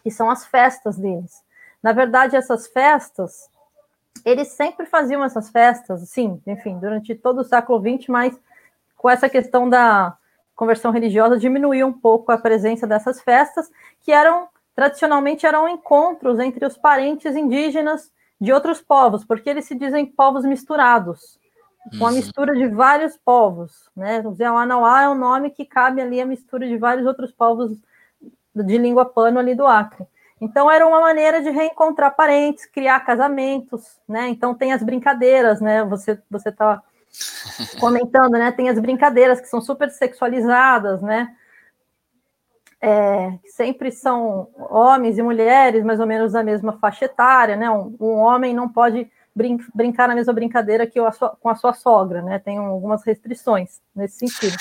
[0.03, 1.43] que são as festas deles.
[1.82, 3.49] Na verdade, essas festas,
[4.26, 8.39] eles sempre faziam essas festas, sim, enfim, durante todo o século XX, mas
[8.95, 10.18] com essa questão da
[10.55, 13.70] conversão religiosa diminuiu um pouco a presença dessas festas,
[14.01, 19.74] que eram tradicionalmente eram encontros entre os parentes indígenas de outros povos, porque eles se
[19.74, 21.39] dizem povos misturados,
[21.97, 22.15] com a uhum.
[22.15, 24.21] mistura de vários povos, né?
[24.25, 27.77] O Zéuanauá é um nome que cabe ali a mistura de vários outros povos
[28.55, 30.05] de língua pano ali do Acre.
[30.39, 34.27] Então era uma maneira de reencontrar parentes, criar casamentos, né?
[34.29, 35.83] Então tem as brincadeiras, né?
[35.85, 36.81] Você você tá
[37.79, 38.51] comentando, né?
[38.51, 41.35] Tem as brincadeiras que são super sexualizadas, né?
[42.81, 47.69] é, sempre são homens e mulheres mais ou menos da mesma faixa etária, né?
[47.69, 51.55] Um, um homem não pode brin brincar na mesma brincadeira que a sua, com a
[51.55, 52.39] sua sogra, né?
[52.39, 54.57] Tem algumas restrições nesse sentido.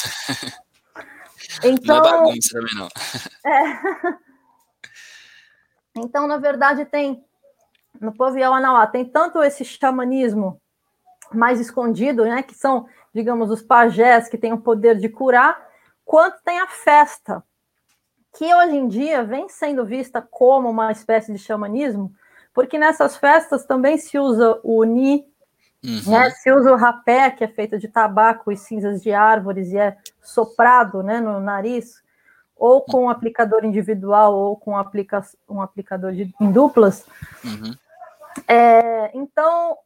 [1.65, 2.89] Então, não é então, bagunça também não.
[5.99, 7.25] É, então, na verdade, tem
[8.01, 10.61] no povo Yawanawá tem tanto esse xamanismo
[11.33, 12.43] mais escondido, né?
[12.43, 15.59] Que são, digamos, os pajés que têm o poder de curar,
[16.05, 17.43] quanto tem a festa,
[18.37, 22.13] que hoje em dia vem sendo vista como uma espécie de xamanismo,
[22.57, 25.29] porque nessas festas também se usa o ni,
[25.85, 26.11] uhum.
[26.11, 26.31] né?
[26.31, 29.99] se usa o rapé, que é feito de tabaco e cinzas de árvores e é
[30.23, 32.03] soprado né, no nariz,
[32.57, 37.05] ou com um aplicador individual ou com aplica um aplicador de, em duplas.
[37.45, 37.75] Uhum.
[38.49, 39.77] É, então,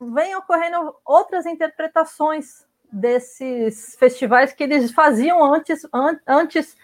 [0.00, 6.76] vem ocorrendo outras interpretações desses festivais que eles faziam antes, an, antes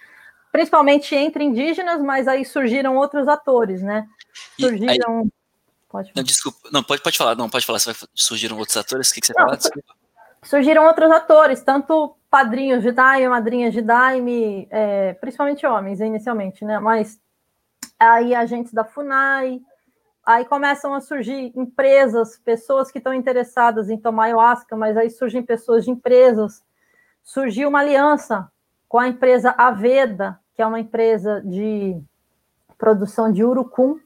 [0.52, 4.06] principalmente entre indígenas, mas aí surgiram outros atores, né?
[4.58, 5.20] Surgiram.
[5.20, 5.30] Aí...
[5.88, 7.78] Pode não, desculpa, não, pode, pode falar, não, pode falar,
[8.14, 9.58] surgiram outros atores, o que, que você fala?
[10.42, 16.78] Surgiram outros atores, tanto padrinhos de daime, madrinhas de daime, é, principalmente homens, inicialmente, né?
[16.78, 17.20] Mas
[18.00, 19.60] aí agentes da FUNAI,
[20.24, 25.42] aí começam a surgir empresas, pessoas que estão interessadas em tomar ayahuasca, mas aí surgem
[25.42, 26.64] pessoas de empresas.
[27.22, 28.50] Surgiu uma aliança
[28.88, 32.00] com a empresa Aveda, que é uma empresa de
[32.78, 34.00] produção de urucum,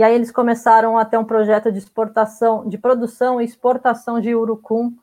[0.00, 4.34] e aí eles começaram a ter um projeto de exportação, de produção e exportação de
[4.34, 4.96] urucum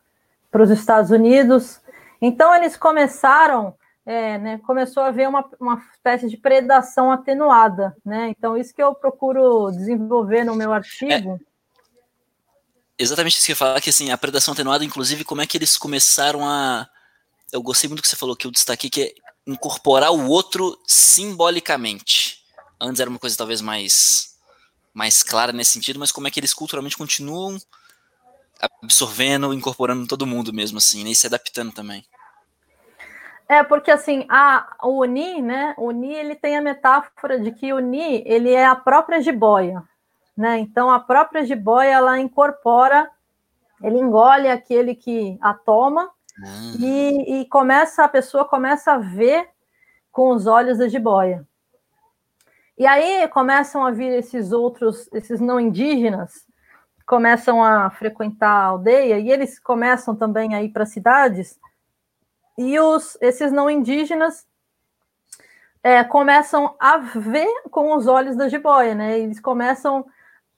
[0.50, 1.80] para os Estados Unidos.
[2.20, 8.34] Então eles começaram, é, né, começou a haver uma, uma espécie de predação atenuada, né?
[8.36, 11.40] Então isso que eu procuro desenvolver no meu artigo.
[12.98, 15.60] É, exatamente isso que eu falar, que assim, a predação atenuada, inclusive, como é que
[15.60, 16.90] eles começaram a.
[17.54, 19.14] Eu gostei muito do que você falou, que eu destaquei, que é
[19.46, 22.40] incorporar o outro simbolicamente.
[22.82, 24.37] Antes era uma coisa talvez mais,
[24.98, 27.56] mais clara nesse sentido, mas como é que eles culturalmente continuam
[28.82, 31.12] absorvendo, incorporando todo mundo mesmo, assim, né?
[31.12, 32.04] E se adaptando também.
[33.48, 35.76] É, porque assim, a, o Uni, né?
[35.78, 39.84] O Uni, ele tem a metáfora de que o Uni, ele é a própria jiboia,
[40.36, 40.58] né?
[40.58, 43.08] Então, a própria jiboia, ela incorpora,
[43.84, 46.10] ele engole aquele que a toma
[46.44, 46.74] ah.
[46.80, 49.48] e, e começa, a pessoa começa a ver
[50.12, 51.48] com os olhos da jiboia.
[52.78, 56.46] E aí começam a vir esses outros, esses não indígenas,
[57.06, 61.60] começam a frequentar a aldeia e eles começam também a ir para cidades
[62.58, 64.46] e os, esses não indígenas
[65.82, 69.20] é, começam a ver com os olhos da jiboia, né?
[69.20, 70.06] Eles começam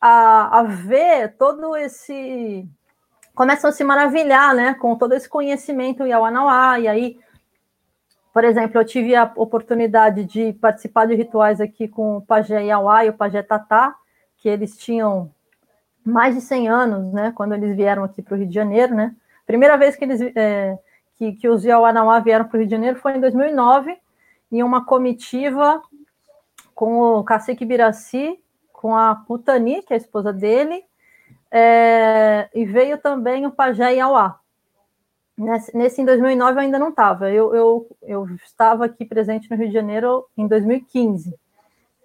[0.02, 2.68] a, a ver todo esse
[3.36, 7.20] começam a se maravilhar, né, com todo esse conhecimento Yawanawá, e aí,
[8.40, 13.04] por exemplo, eu tive a oportunidade de participar de rituais aqui com o Pajé Yawá
[13.04, 13.94] e o Pajé Tatá,
[14.38, 15.30] que eles tinham
[16.06, 19.14] mais de 100 anos, né, quando eles vieram aqui para o Rio de Janeiro, né,
[19.46, 20.80] primeira vez que eles, é,
[21.18, 23.98] que, que os vieram para o Rio de Janeiro foi em 2009,
[24.50, 25.82] em uma comitiva
[26.74, 28.40] com o Cacique Biraci,
[28.72, 30.82] com a Putani, que é a esposa dele,
[31.52, 34.40] é, e veio também o Pajé Iauá.
[35.40, 39.56] Nesse, nesse em 2009 eu ainda não estava, eu, eu, eu estava aqui presente no
[39.56, 41.34] Rio de Janeiro em 2015,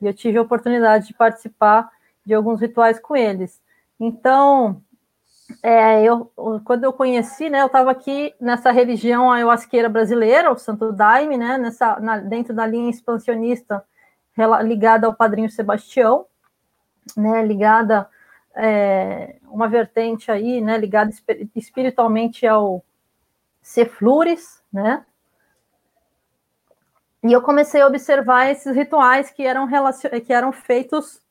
[0.01, 1.91] e eu tive a oportunidade de participar
[2.25, 3.61] de alguns rituais com eles.
[3.99, 4.81] Então,
[5.65, 6.31] é, eu,
[6.65, 11.59] quando eu conheci, né, eu estava aqui nessa religião ayahuasqueira brasileira, o Santo Daime, né,
[11.59, 13.83] nessa, na, dentro da linha expansionista
[14.63, 16.27] ligada ao Padrinho Sebastião,
[17.17, 18.09] né, ligada
[18.55, 21.11] é, uma vertente aí, né, ligada
[21.57, 22.85] espiritualmente ao
[23.65, 25.05] Ceflures, né,
[27.25, 29.67] e eu comecei a observar esses rituais que eram,
[30.27, 31.23] que eram feitos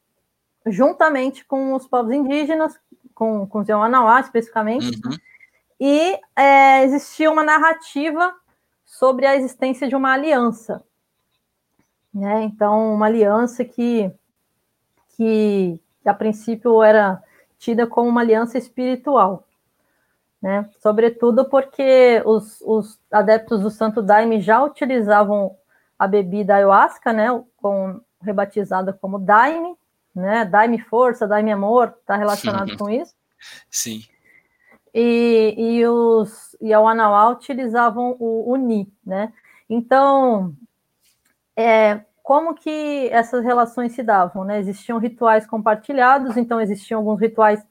[0.66, 2.80] juntamente com os povos indígenas,
[3.14, 5.16] com, com os Yawanawá especificamente, uhum.
[5.80, 8.34] e é, existia uma narrativa
[8.84, 10.84] sobre a existência de uma aliança.
[12.12, 12.42] Né?
[12.44, 14.12] Então, uma aliança que,
[15.16, 17.22] que a princípio era
[17.60, 19.48] tida como uma aliança espiritual.
[20.44, 20.70] Né?
[20.80, 25.56] Sobretudo porque os, os adeptos do Santo Daime já utilizavam
[25.98, 29.74] a bebida ayahuasca, né, com, rebatizada como Daime,
[30.14, 30.44] né?
[30.44, 33.16] Dai-me força, dai-me amor, está relacionado com isso.
[33.72, 34.04] Sim.
[34.94, 39.32] E, e os e a Wanawá utilizavam o Uni, né?
[39.70, 40.54] Então,
[41.56, 44.60] é, como que essas relações se davam, né?
[44.60, 47.66] Existiam rituais compartilhados, então existiam alguns rituais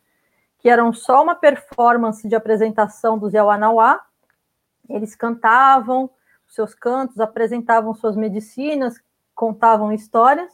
[0.63, 4.01] que eram só uma performance de apresentação dos Yawanawá.
[4.89, 6.09] Eles cantavam
[6.49, 8.99] seus cantos, apresentavam suas medicinas,
[9.35, 10.51] contavam histórias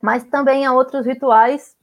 [0.00, 1.76] mas também há outros rituais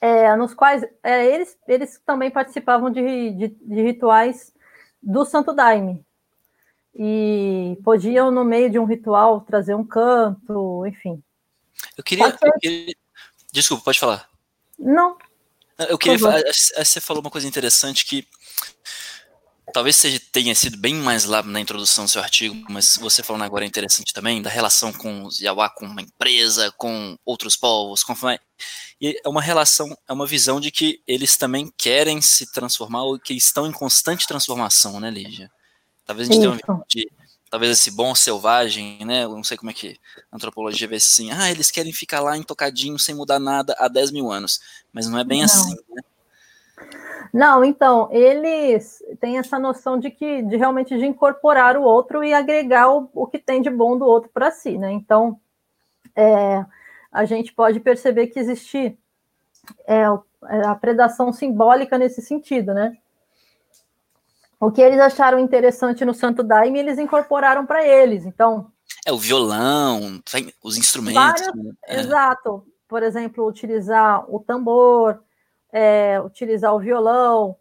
[0.00, 4.52] é, nos quais é, eles, eles também participavam de, de, de, rituais
[5.02, 6.06] do Santo Daime.
[6.94, 11.20] E podiam, no meio de um ritual, trazer um canto, enfim.
[11.98, 12.28] Eu queria.
[12.28, 12.94] Eu queria...
[13.52, 14.28] Desculpa, pode falar.
[14.78, 15.16] Não.
[15.78, 16.18] Eu queria.
[16.76, 18.26] Você falou uma coisa interessante que
[19.72, 23.42] talvez seja, tenha sido bem mais lá na introdução do seu artigo, mas você falando
[23.42, 28.04] agora é interessante também, da relação com os Yawa, com uma empresa, com outros povos,
[28.04, 28.14] com
[29.00, 33.18] e é uma relação, é uma visão de que eles também querem se transformar ou
[33.18, 35.50] que estão em constante transformação, né, Lígia?
[36.04, 37.10] Talvez a gente tenha uma visão de
[37.54, 39.22] talvez esse bom selvagem, né?
[39.22, 39.96] Eu não sei como é que
[40.32, 44.10] a antropologia vê assim, ah, eles querem ficar lá intocadinho sem mudar nada há 10
[44.10, 44.60] mil anos,
[44.92, 45.44] mas não é bem não.
[45.44, 46.02] assim, né?
[47.32, 52.34] Não, então, eles têm essa noção de que de realmente de incorporar o outro e
[52.34, 54.90] agregar o, o que tem de bom do outro para si, né?
[54.90, 55.40] Então,
[56.16, 56.64] é,
[57.12, 58.98] a gente pode perceber que existe
[59.86, 62.96] é, é, a predação simbólica nesse sentido, né?
[64.60, 68.24] O que eles acharam interessante no Santo Daime, eles incorporaram para eles.
[68.24, 68.70] Então.
[69.06, 70.20] É o violão,
[70.62, 71.22] os instrumentos.
[71.22, 71.72] Vários, né?
[71.86, 72.00] é.
[72.00, 72.66] Exato.
[72.88, 75.22] Por exemplo, utilizar o tambor,
[75.72, 77.56] é, utilizar o violão,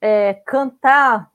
[0.00, 1.30] é, cantar,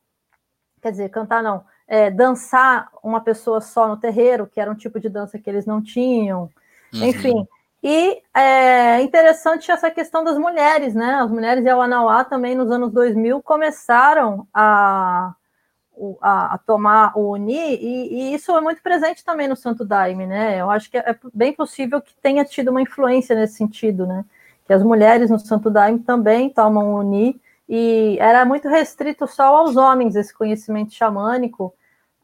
[0.81, 4.99] quer dizer, cantar não, é, dançar uma pessoa só no terreiro, que era um tipo
[4.99, 6.49] de dança que eles não tinham.
[6.93, 7.03] Uhum.
[7.05, 7.47] Enfim,
[7.87, 11.19] e é interessante essa questão das mulheres, né?
[11.21, 15.35] As mulheres de Awanauá também nos anos 2000 começaram a,
[16.19, 20.25] a, a tomar o Uni, e, e, isso é muito presente também no Santo Daime,
[20.25, 20.59] né?
[20.59, 24.25] Eu acho que é bem possível que tenha tido uma influência nesse sentido, né?
[24.65, 29.57] Que as mulheres no Santo Daime também tomam o Uni, e era muito restrito só
[29.57, 31.71] aos homens esse conhecimento xamânico,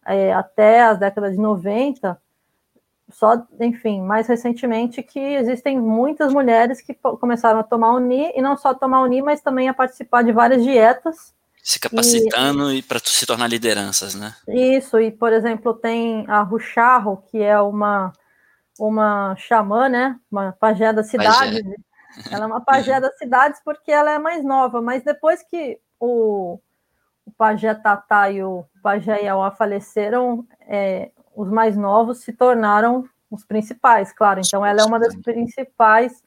[0.07, 2.19] é, até as décadas de 90,
[3.11, 8.57] só, enfim, mais recentemente que existem muitas mulheres que começaram a tomar Uni, e não
[8.57, 11.33] só tomar Uni, mas também a participar de várias dietas.
[11.63, 14.33] Se capacitando e, e para se tornar lideranças, né?
[14.47, 18.11] Isso, e por exemplo, tem a Rucharro, que é uma,
[18.79, 20.19] uma xamã, né?
[20.31, 21.61] Uma pajé da cidade.
[21.63, 21.75] Pajé.
[22.31, 26.59] Ela é uma pajé das cidades porque ela é mais nova, mas depois que o,
[27.25, 33.45] o pajé Tatá e o pajé Iauá faleceram, é, os mais novos se tornaram os
[33.45, 34.41] principais, claro.
[34.45, 36.21] Então, ela é uma das principais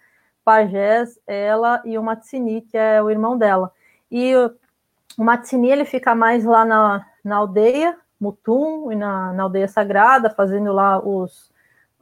[0.44, 3.70] pajés, ela e o Matsini, que é o irmão dela.
[4.10, 4.50] E o,
[5.18, 10.30] o Matsini, ele fica mais lá na, na aldeia, Mutum, e na, na aldeia sagrada,
[10.30, 11.50] fazendo lá os,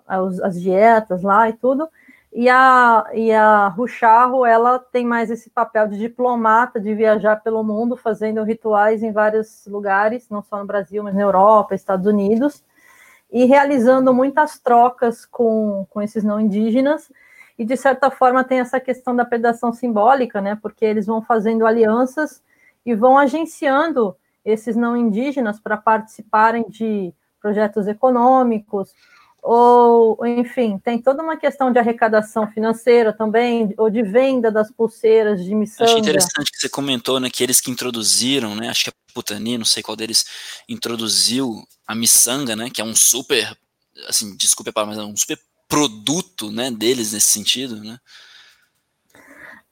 [0.09, 1.88] os, as dietas lá e tudo.
[2.32, 7.62] E a, e a Rucharro, ela tem mais esse papel de diplomata, de viajar pelo
[7.62, 12.64] mundo, fazendo rituais em vários lugares, não só no Brasil, mas na Europa, Estados Unidos
[13.33, 17.11] e realizando muitas trocas com, com esses não indígenas,
[17.59, 21.66] e de certa forma tem essa questão da predação simbólica, né, porque eles vão fazendo
[21.66, 22.43] alianças
[22.85, 24.14] e vão agenciando
[24.45, 28.91] esses não indígenas para participarem de projetos econômicos,
[29.43, 35.45] ou, enfim, tem toda uma questão de arrecadação financeira também, ou de venda das pulseiras
[35.45, 35.85] de missão.
[35.85, 39.58] Achei interessante que você comentou, né, que eles que introduziram, né, acho que a Putani,
[39.58, 40.24] não sei qual deles,
[40.68, 43.56] introduziu a miçanga, né, que é um super,
[44.08, 45.38] assim, desculpe a palavra, mas é um super
[45.68, 47.98] produto, né, deles nesse sentido, né.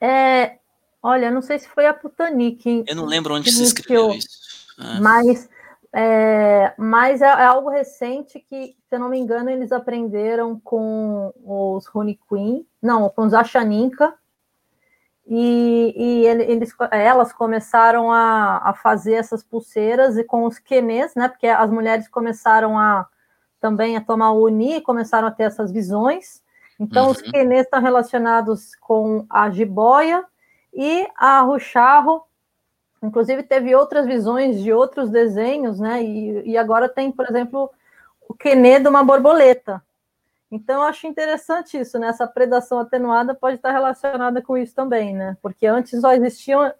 [0.00, 0.58] É,
[1.02, 2.84] olha, não sei se foi a Putani que...
[2.86, 4.28] Eu não lembro onde se escreveu isso.
[4.78, 5.00] É.
[5.00, 5.48] Mas
[5.92, 11.32] é, mas é, é, algo recente que, se eu não me engano, eles aprenderam com
[11.44, 14.14] os Rune Queen, não, com os Achaninka,
[15.26, 21.28] e, e eles, elas começaram a, a, fazer essas pulseiras e com os quenês, né?
[21.28, 23.06] Porque as mulheres começaram a
[23.60, 26.42] também a tomar o Uni, começaram a ter essas visões.
[26.78, 27.10] Então, uhum.
[27.10, 30.24] os quenês estão relacionados com a jiboia
[30.72, 32.24] e a rucharro
[33.02, 36.02] Inclusive, teve outras visões de outros desenhos, né?
[36.02, 37.70] E, e agora tem, por exemplo,
[38.28, 39.82] o quenê de uma borboleta.
[40.50, 42.08] Então, eu acho interessante isso, né?
[42.08, 45.36] Essa predação atenuada pode estar relacionada com isso também, né?
[45.40, 46.72] Porque antes só existiam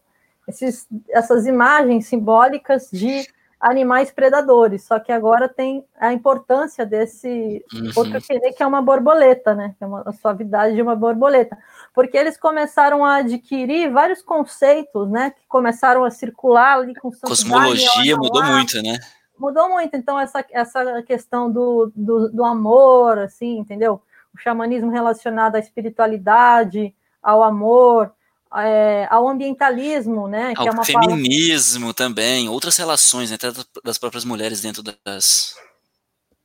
[0.48, 3.26] esses, essas imagens simbólicas de
[3.60, 7.90] animais predadores, só que agora tem a importância desse uhum.
[7.94, 9.74] outro querer que é uma borboleta, né?
[9.76, 11.58] Que é uma, a suavidade de uma borboleta.
[11.94, 15.30] Porque eles começaram a adquirir vários conceitos, né?
[15.30, 18.98] Que começaram a circular ali com Cosmologia mudou muito, né?
[19.40, 24.02] Mudou muito, então, essa, essa questão do, do, do amor, assim, entendeu?
[24.34, 28.12] O xamanismo relacionado à espiritualidade, ao amor,
[28.54, 30.52] é, ao ambientalismo, né?
[30.54, 31.94] Ao que é uma feminismo palavra...
[31.94, 33.50] também, outras relações, né, até
[33.82, 35.56] das próprias mulheres dentro das,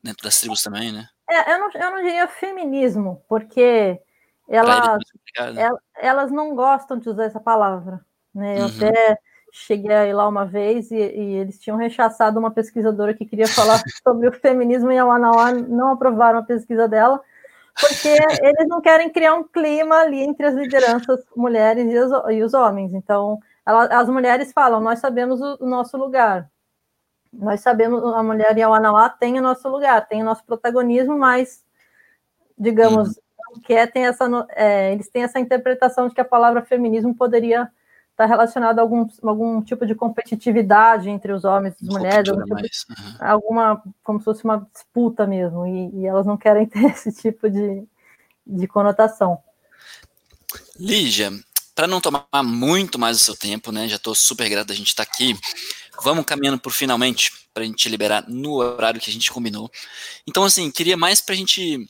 [0.01, 1.09] dentro das tribos também, né?
[1.29, 3.99] É, eu não, eu não diria feminismo, porque
[4.47, 4.99] elas,
[5.35, 7.99] elas, elas não gostam de usar essa palavra,
[8.33, 8.57] né?
[8.57, 8.75] Eu uhum.
[8.77, 9.19] até
[9.55, 13.47] cheguei a ir lá uma vez e, e, eles tinham rechaçado uma pesquisadora que queria
[13.47, 17.21] falar sobre o feminismo e a Wanauá não aprovaram a pesquisa dela,
[17.79, 18.09] porque
[18.43, 22.53] eles não querem criar um clima ali entre as lideranças mulheres e os, e os
[22.53, 22.93] homens.
[22.93, 26.51] Então, ela, as mulheres falam: nós sabemos o, o, nosso lugar.
[27.31, 31.17] Nós sabemos, a mulher e a Wanauá tem o nosso lugar, tem o nosso protagonismo,
[31.17, 31.63] mas,
[32.57, 33.61] digamos, uhum.
[33.63, 37.71] que é, tem essa, é, eles têm essa interpretação de que a palavra feminismo poderia
[38.15, 43.01] está relacionado a algum, algum tipo de competitividade entre os homens e as mulheres, tipo
[43.01, 43.15] uhum.
[43.19, 47.49] alguma, como se fosse uma disputa mesmo, e, e, elas não querem ter esse tipo
[47.49, 47.83] de,
[48.47, 49.37] de conotação.
[50.79, 51.29] Lígia,
[51.75, 53.85] para não tomar muito mais o seu tempo, né?
[53.89, 55.37] Já estou super grato da gente estar tá aqui.
[56.01, 59.69] Vamos caminhando por finalmente para a gente liberar no horário que a gente combinou.
[60.25, 61.85] Então, assim, queria mais para a gente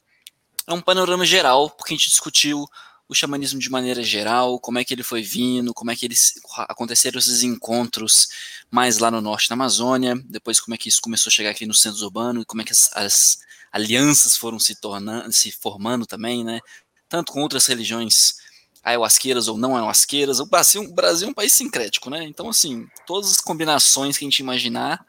[0.68, 2.68] é um panorama geral, porque a gente discutiu
[3.08, 6.34] o xamanismo de maneira geral, como é que ele foi vindo, como é que eles
[6.68, 8.28] aconteceram esses encontros
[8.72, 11.66] mais lá no norte da Amazônia, depois como é que isso começou a chegar aqui
[11.66, 13.38] nos centros urbanos, como é que as, as
[13.72, 16.60] alianças foram se tornando, se formando também, né?
[17.08, 18.36] Tanto com outras religiões
[18.84, 20.40] ayahuasqueiras ou não ayahuasqueiras.
[20.40, 22.24] O Brasil, o Brasil é um país sincrético, né?
[22.24, 25.06] Então, assim, todas as combinações que a gente imaginar,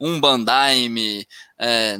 [0.00, 1.26] um bandaime,
[1.58, 1.98] é,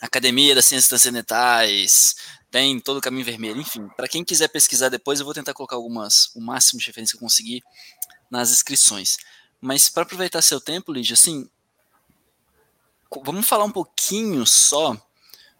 [0.00, 2.14] Academia das Ciências Transcendentais,
[2.50, 3.88] tem todo o caminho vermelho, enfim.
[3.96, 7.22] Para quem quiser pesquisar depois, eu vou tentar colocar algumas, o máximo de referência que
[7.22, 7.62] eu conseguir
[8.30, 9.18] nas inscrições.
[9.60, 11.48] Mas para aproveitar seu tempo, Lígia, assim,
[13.24, 14.96] vamos falar um pouquinho só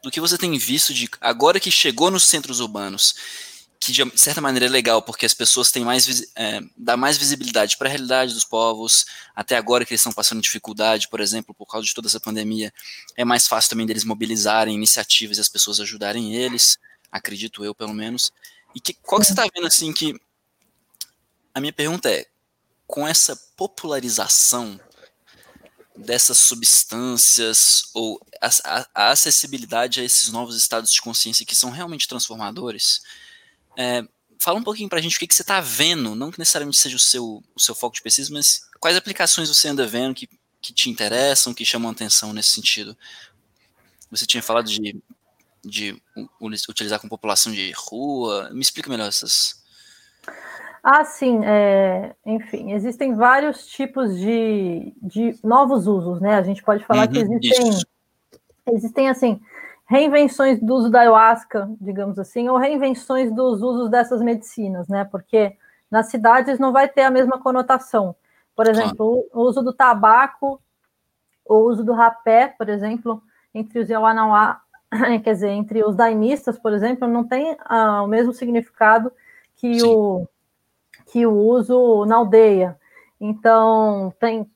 [0.02, 3.14] do que você tem visto de agora que chegou nos centros urbanos
[3.80, 7.78] que de certa maneira é legal, porque as pessoas têm mais, é, dá mais visibilidade
[7.78, 11.64] para a realidade dos povos, até agora que eles estão passando dificuldade, por exemplo, por
[11.64, 12.70] causa de toda essa pandemia,
[13.16, 16.78] é mais fácil também deles mobilizarem iniciativas e as pessoas ajudarem eles,
[17.10, 18.30] acredito eu, pelo menos.
[18.74, 20.14] E que, qual que você está vendo, assim, que...
[21.52, 22.26] A minha pergunta é,
[22.86, 24.78] com essa popularização
[25.96, 31.70] dessas substâncias ou a, a, a acessibilidade a esses novos estados de consciência que são
[31.70, 33.02] realmente transformadores,
[33.80, 34.04] é,
[34.38, 36.76] fala um pouquinho para a gente o que, que você está vendo, não que necessariamente
[36.76, 40.28] seja o seu, o seu foco de pesquisa, mas quais aplicações você anda vendo que,
[40.60, 42.94] que te interessam, que chamam atenção nesse sentido.
[44.10, 45.00] Você tinha falado de,
[45.64, 46.02] de
[46.42, 49.64] utilizar com população de rua, me explica melhor essas.
[50.82, 56.34] Ah, sim, é, enfim, existem vários tipos de, de novos usos, né?
[56.34, 57.70] A gente pode falar uhum, que existem,
[58.74, 59.40] existem assim,
[59.90, 65.04] reinvenções do uso da ayahuasca, digamos assim, ou reinvenções dos usos dessas medicinas, né?
[65.04, 65.56] Porque
[65.90, 68.14] nas cidades não vai ter a mesma conotação.
[68.54, 70.62] Por exemplo, o uso do tabaco,
[71.44, 73.20] o uso do rapé, por exemplo,
[73.52, 74.60] entre os Yawanawá,
[75.24, 79.10] quer dizer, entre os daimistas, por exemplo, não tem ah, o mesmo significado
[79.56, 80.24] que o,
[81.06, 82.78] que o uso na aldeia.
[83.20, 84.48] Então, tem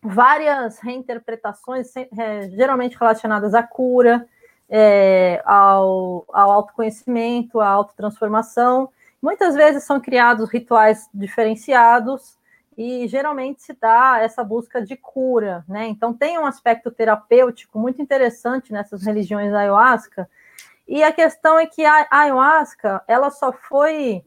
[0.00, 4.28] várias reinterpretações, é, geralmente relacionadas à cura,
[4.68, 8.90] é, ao, ao autoconhecimento, à autotransformação.
[9.20, 12.36] Muitas vezes são criados rituais diferenciados
[12.76, 15.86] e geralmente se dá essa busca de cura, né?
[15.86, 20.28] Então tem um aspecto terapêutico muito interessante nessas religiões ayahuasca.
[20.86, 24.24] E a questão é que a ayahuasca, ela só foi,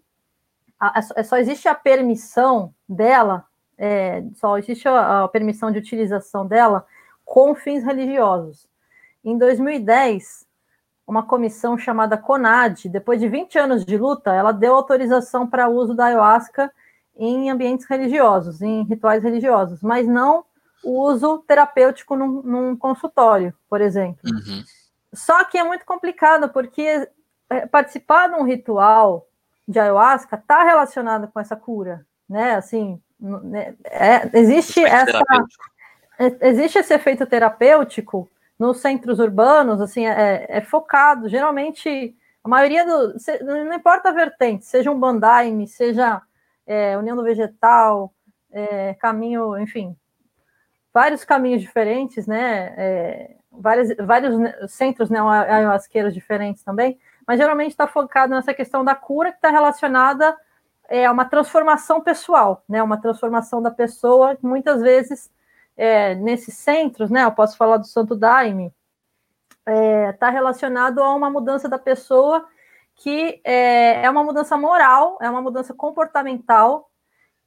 [1.23, 3.45] só existe a permissão dela,
[3.77, 6.85] é, só existe a, a permissão de utilização dela
[7.23, 8.68] com fins religiosos.
[9.23, 10.47] Em 2010,
[11.05, 15.75] uma comissão chamada CONAD, depois de 20 anos de luta, ela deu autorização para o
[15.75, 16.71] uso da ayahuasca
[17.17, 20.45] em ambientes religiosos, em rituais religiosos, mas não
[20.83, 24.21] o uso terapêutico num, num consultório, por exemplo.
[24.25, 24.63] Uhum.
[25.13, 27.09] Só que é muito complicado, porque
[27.49, 29.27] é, participar de um ritual
[29.67, 32.55] de ayahuasca está relacionado com essa cura, né?
[32.55, 35.19] Assim, né, é, existe essa,
[36.41, 38.29] existe esse efeito terapêutico
[38.59, 44.65] nos centros urbanos, assim, é, é focado, geralmente, a maioria do, não importa a vertente,
[44.65, 46.21] seja um bandaime, seja
[46.67, 48.13] é, União do Vegetal,
[48.51, 49.95] é, caminho, enfim,
[50.93, 57.87] vários caminhos diferentes, né, é, vários, vários centros né, ayahuasqueiros diferentes também, mas geralmente está
[57.87, 60.35] focado nessa questão da cura que está relacionada
[60.89, 65.31] é, uma transformação pessoal, né, uma transformação da pessoa, que muitas vezes
[65.79, 67.23] é, nesses centros, né?
[67.23, 68.73] Eu posso falar do Santo Daime,
[69.59, 72.45] está é, tá relacionado a uma mudança da pessoa
[72.95, 76.89] que é, é, uma mudança moral, é uma mudança comportamental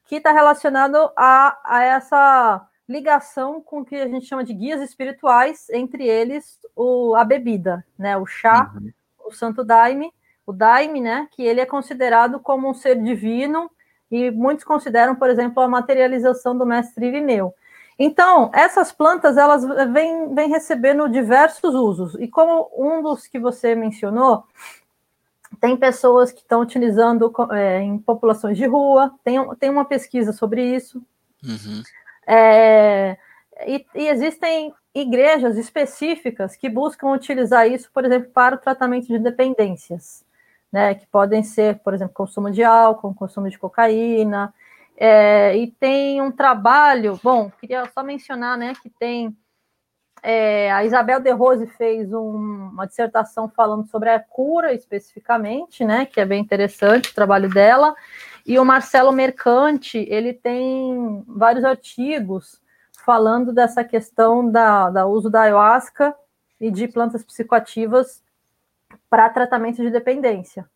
[0.06, 4.80] que está relacionado a, a essa ligação com o que a gente chama de guias
[4.80, 8.16] espirituais, entre eles o, a bebida, né?
[8.16, 8.90] O chá, uhum.
[9.26, 10.10] o Santo Daime,
[10.46, 11.28] o Daime, né?
[11.32, 13.70] Que ele é considerado como um ser divino
[14.10, 17.54] e muitos consideram, por exemplo, a materialização do mestre Irineu.
[17.98, 22.14] Então, essas plantas, elas vêm, vêm recebendo diversos usos.
[22.14, 24.44] E como um dos que você mencionou,
[25.60, 30.74] tem pessoas que estão utilizando é, em populações de rua, tem, tem uma pesquisa sobre
[30.74, 31.02] isso.
[31.44, 31.82] Uhum.
[32.26, 33.16] É,
[33.66, 39.18] e, e, existem igrejas específicas que buscam utilizar isso, por exemplo, para o tratamento de
[39.18, 40.24] dependências,
[40.70, 44.52] né, que podem ser, por exemplo, consumo de álcool, consumo de cocaína,
[44.96, 49.36] é, e tem um trabalho, bom, queria só mencionar, né, que tem
[50.22, 56.06] é, a Isabel de Rose fez um, uma dissertação falando sobre a cura especificamente, né,
[56.06, 57.94] que é bem interessante o trabalho dela,
[58.46, 62.60] E o Marcelo Mercante, ele tem vários artigos
[63.04, 66.14] falando dessa questão da, da uso da ayahuasca
[66.60, 68.22] e de plantas psicoativas
[69.08, 70.68] para tratamento de dependência.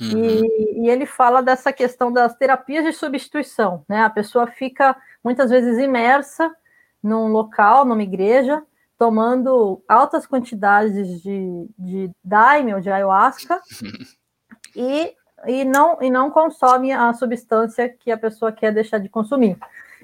[0.00, 0.44] Uhum.
[0.44, 4.02] E, e, ele fala dessa questão das terapias de substituição, né?
[4.02, 6.54] A pessoa fica muitas vezes imersa
[7.02, 8.62] num local, numa igreja,
[8.98, 13.60] tomando altas quantidades de, de daime ou de ayahuasca
[14.74, 15.14] e,
[15.46, 19.58] e, não, e não consome a substância que a pessoa quer deixar de consumir.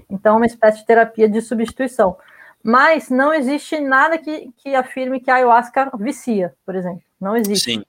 [0.08, 2.16] Então, uma espécie de terapia de substituição.
[2.62, 7.02] Mas não existe nada que, que afirme que a ayahuasca vicia, por exemplo.
[7.20, 7.72] Não existe.
[7.72, 7.84] Sim.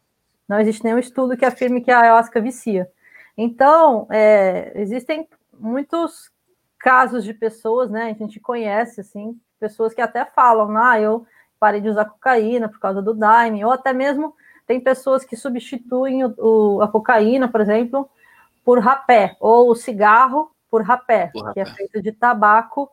[0.48, 2.90] Não existe nenhum estudo que afirme que a ayahuasca vicia.
[3.38, 6.32] Então, é, existem muitos
[6.78, 8.10] casos de pessoas, né?
[8.10, 11.26] A gente conhece, assim, pessoas que até falam, ah, eu
[11.60, 14.36] parei de usar cocaína por causa do Daime, ou até mesmo
[14.68, 18.10] tem pessoas que substituem o, o, a cocaína, por exemplo,
[18.64, 22.90] por rapé, ou o cigarro por rapé, por que é feito de tabaco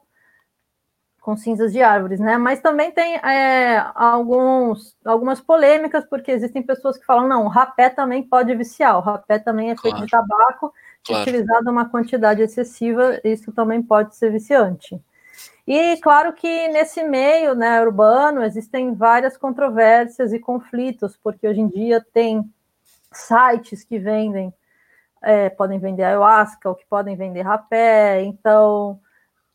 [1.21, 2.39] com cinzas de árvores, né?
[2.39, 7.91] Mas também tem é, alguns, algumas polêmicas, porque existem pessoas que falam, não, o rapé
[7.91, 10.07] também pode viciar, o rapé também é feito claro.
[10.07, 10.73] de tabaco,
[11.05, 11.23] claro.
[11.23, 15.01] utilizado uma quantidade excessiva, isso também pode ser viciante.
[15.67, 21.69] E claro que nesse meio né, urbano existem várias controvérsias e conflitos, porque hoje em
[21.69, 22.51] dia tem
[23.13, 24.53] sites que vendem,
[25.23, 28.99] é, podem vender ayahuasca, ou que podem vender rapé, então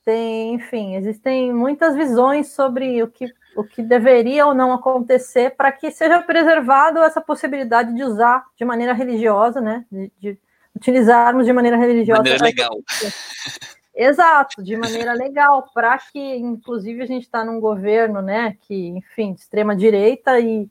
[0.06, 3.26] tem, enfim, existem muitas visões sobre o que,
[3.58, 8.64] o que deveria ou não acontecer para que seja preservado essa possibilidade de usar de
[8.64, 9.84] maneira religiosa, né?
[9.92, 10.38] De, de
[10.76, 12.22] utilizarmos de maneira religiosa.
[12.22, 12.80] De maneira legal.
[13.98, 19.34] Exato, de maneira legal, para que, inclusive, a gente está num governo, né, que, enfim,
[19.34, 20.70] de extrema direita e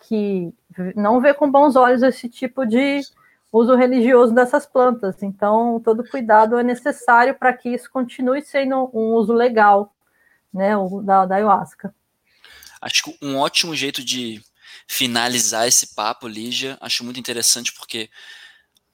[0.00, 0.52] que
[0.96, 3.00] não vê com bons olhos esse tipo de
[3.56, 5.22] uso religioso dessas plantas.
[5.22, 9.94] Então, todo cuidado é necessário para que isso continue sendo um uso legal,
[10.52, 11.94] né, o da, da ayahuasca.
[12.80, 14.42] Acho que um ótimo jeito de
[14.88, 18.10] finalizar esse papo, Lígia, acho muito interessante porque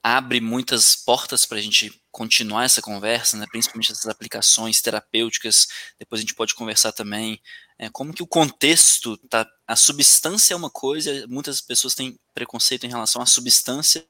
[0.02, 5.68] abre muitas portas para a gente continuar essa conversa, né, principalmente essas aplicações terapêuticas.
[5.98, 7.40] Depois a gente pode conversar também
[7.80, 12.84] é, como que o contexto, tá, a substância é uma coisa, muitas pessoas têm preconceito
[12.84, 14.06] em relação à substância,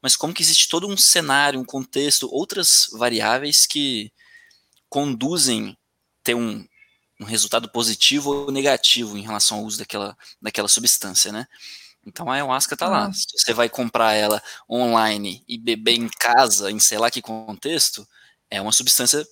[0.00, 4.12] mas como que existe todo um cenário, um contexto, outras variáveis que
[4.88, 5.76] conduzem
[6.22, 6.64] ter um,
[7.20, 11.48] um resultado positivo ou negativo em relação ao uso daquela, daquela substância, né?
[12.06, 13.12] Então a ayahuasca tá lá.
[13.12, 18.06] Se você vai comprar ela online e beber em casa, em sei lá que contexto,
[18.48, 19.26] é uma substância,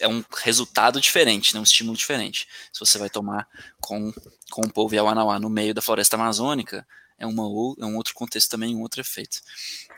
[0.00, 1.60] é um resultado diferente, né?
[1.60, 2.48] um estímulo diferente.
[2.72, 3.48] Se você vai tomar
[3.80, 4.12] com,
[4.50, 6.86] com o povo Yawanawá no meio da floresta amazônica,
[7.18, 9.40] é, uma, é um outro contexto também, um outro efeito.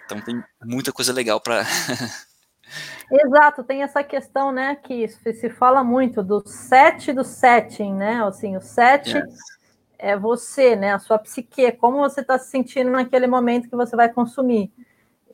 [0.05, 1.65] Então tem muita coisa legal para.
[3.13, 8.23] Exato, tem essa questão, né, que se fala muito do set do setting, né?
[8.25, 9.61] Assim, o set yes
[10.01, 10.95] é você, né?
[10.95, 14.73] A sua psique, como você está se sentindo naquele momento que você vai consumir.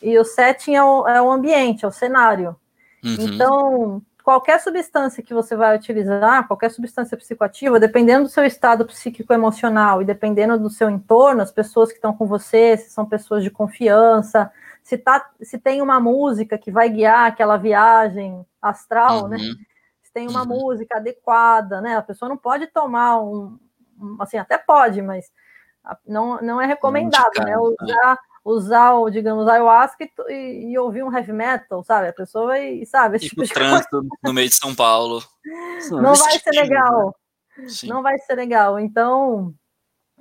[0.03, 2.57] E o setting é o, é o ambiente, é o cenário.
[3.03, 3.17] Uhum.
[3.21, 10.03] Então, qualquer substância que você vai utilizar, qualquer substância psicoativa, dependendo do seu estado psíquico-emocional
[10.03, 13.53] e dependendo do seu entorno, as pessoas que estão com você, se são pessoas de
[13.53, 14.51] confiança,
[14.83, 19.37] se, tá, se tem uma música que vai guiar aquela viagem astral, né?
[19.37, 19.45] uhum.
[19.45, 19.55] né?
[20.03, 20.61] Se tem uma uhum.
[20.61, 21.97] música adequada, né?
[21.97, 23.57] A pessoa não pode tomar um,
[24.19, 25.31] assim, até pode, mas
[26.05, 27.53] não, não é recomendado, né?
[27.53, 27.59] É.
[27.59, 32.09] Usar, usar o, digamos, ayahuasca e, e, ouvir um heavy metal, sabe?
[32.09, 33.17] A pessoa vai, sabe?
[33.17, 35.21] Esse tipo de trânsito no meio de São Paulo.
[35.91, 37.17] Não vai ser legal.
[37.67, 37.89] Sim.
[37.89, 38.79] Não vai ser legal.
[38.79, 39.53] Então,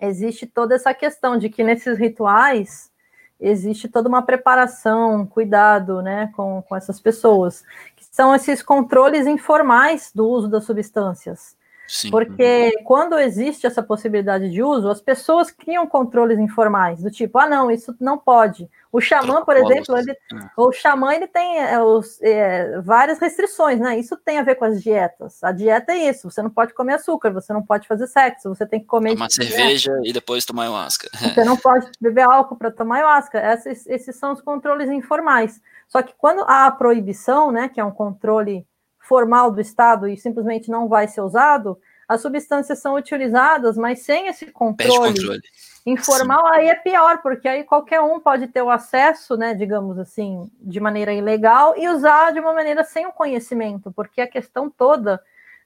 [0.01, 2.91] existe toda essa questão de que nesses rituais
[3.39, 7.63] existe toda uma preparação, cuidado, né, com, com essas pessoas,
[7.95, 11.55] que são esses controles informais do uso das substâncias.
[11.87, 12.09] Sim.
[12.09, 17.47] Porque quando existe essa possibilidade de uso, as pessoas criam controles informais, do tipo, ah,
[17.47, 18.69] não, isso não pode.
[18.91, 20.15] O xamã, por exemplo, ele, é.
[20.55, 23.99] o xamã ele tem é, os, é, várias restrições, né?
[23.99, 25.43] Isso tem a ver com as dietas.
[25.43, 28.65] A dieta é isso: você não pode comer açúcar, você não pode fazer sexo, você
[28.65, 29.11] tem que comer.
[29.11, 31.09] Tomar cerveja e depois tomar ayahuasca.
[31.35, 33.53] Você não pode beber álcool para tomar ayahuasca.
[33.53, 35.59] Esses, esses são os controles informais.
[35.89, 38.65] Só que quando há a proibição, né, que é um controle
[39.05, 44.27] formal do Estado e simplesmente não vai ser usado, as substâncias são utilizadas, mas sem
[44.27, 45.41] esse controle, controle.
[45.85, 46.59] informal, Sim.
[46.59, 50.79] aí é pior, porque aí qualquer um pode ter o acesso, né, digamos assim, de
[50.79, 55.21] maneira ilegal e usar de uma maneira sem o conhecimento, porque a questão toda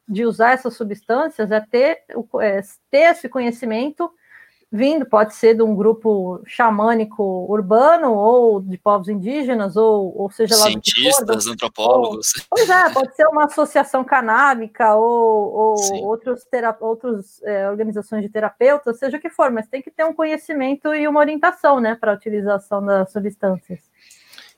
[0.07, 2.03] de usar essas substâncias é ter,
[2.41, 4.11] é ter esse conhecimento
[4.71, 10.55] vindo, pode ser de um grupo xamânico urbano, ou de povos indígenas, ou, ou seja
[10.55, 12.33] lá Cientistas, for, antropólogos.
[12.37, 16.43] Ou, pois é, pode ser uma associação canábica, ou, ou outros,
[16.79, 20.93] outros é, organizações de terapeutas, seja o que for, mas tem que ter um conhecimento
[20.93, 23.79] e uma orientação, né, para a utilização das substâncias.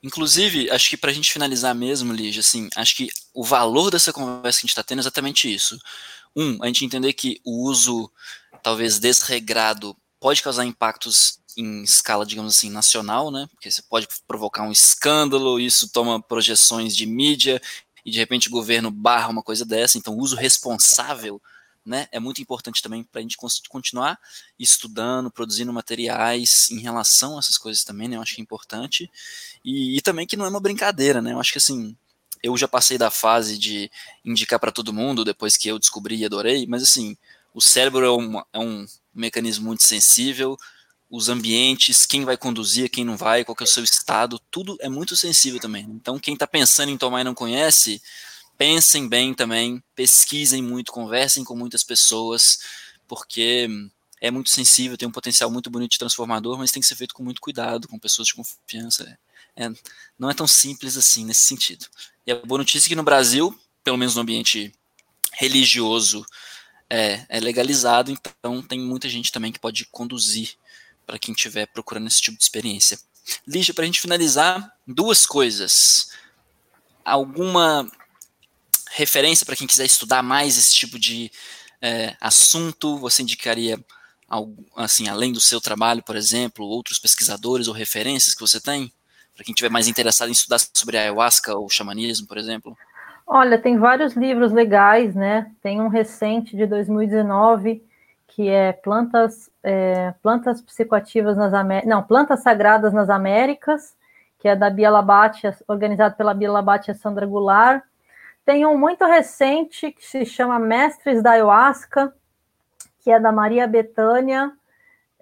[0.04, 4.12] Inclusive, acho que para a gente finalizar mesmo, Lígia, assim, acho que o valor dessa
[4.12, 5.78] conversa que a gente está tendo é exatamente isso.
[6.36, 8.12] Um, a gente entender que o uso
[8.64, 13.48] talvez desregrado pode causar impactos em escala, digamos assim, nacional, né?
[13.52, 17.60] Porque você pode provocar um escândalo, isso toma projeções de mídia
[18.06, 19.98] e de repente o governo barra uma coisa dessa.
[19.98, 21.42] Então, o uso responsável
[21.84, 23.36] né, é muito importante também para a gente
[23.68, 24.20] continuar
[24.60, 29.12] estudando, produzindo materiais em relação a essas coisas também, né, eu acho que é importante,
[29.66, 31.98] e, e também que não é uma brincadeira, né, eu acho que assim,
[32.44, 33.90] eu já passei da fase de
[34.24, 37.18] indicar para todo mundo, depois que eu descobri e adorei, mas assim,
[37.52, 40.58] o cérebro é um, é um mecanismo muito sensível,
[41.10, 44.88] os ambientes, quem vai conduzir, quem não vai, qual é o seu estado, tudo é
[44.88, 45.84] muito sensível também.
[45.90, 48.02] Então, quem está pensando em tomar e não conhece,
[48.58, 52.60] pensem bem também, pesquisem muito, conversem com muitas pessoas,
[53.08, 53.68] porque
[54.22, 57.14] é muito sensível, tem um potencial muito bonito de transformador, mas tem que ser feito
[57.14, 59.18] com muito cuidado, com pessoas de confiança.
[59.54, 59.68] É,
[60.18, 61.88] não é tão simples assim nesse sentido.
[62.26, 64.72] E a boa notícia é que no Brasil, pelo menos no ambiente
[65.34, 66.26] religioso,
[66.92, 70.56] é, é legalizado, então tem muita gente também que pode conduzir
[71.08, 73.00] para quem estiver procurando esse tipo de experiência.
[73.48, 76.10] Lígia, para a gente finalizar, duas coisas.
[77.06, 77.90] Alguma
[78.92, 81.32] referência para quem quiser estudar mais esse tipo de
[81.82, 82.98] é, assunto?
[82.98, 83.82] Você indicaria,
[84.76, 88.92] assim, além do seu trabalho, por exemplo, outros pesquisadores ou referências que você tem?
[89.34, 92.78] Para quem estiver mais interessado em estudar sobre ayahuasca ou xamanismo, por exemplo?
[93.34, 95.50] Olha, tem vários livros legais, né?
[95.64, 97.82] Tem um recente de 2019
[98.28, 103.96] que é plantas, é, plantas psicoativas nas Américas, não, plantas sagradas nas Américas,
[104.38, 107.82] que é da Bia Labate, organizado pela Bia Labate e Sandra Goulart.
[108.44, 112.14] Tem um muito recente que se chama Mestres da Ayahuasca,
[113.00, 114.52] que é da Maria Betânia,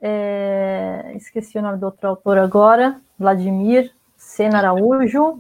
[0.02, 5.40] é, esqueci o nome do outro autor agora, Vladimir Sena Araújo.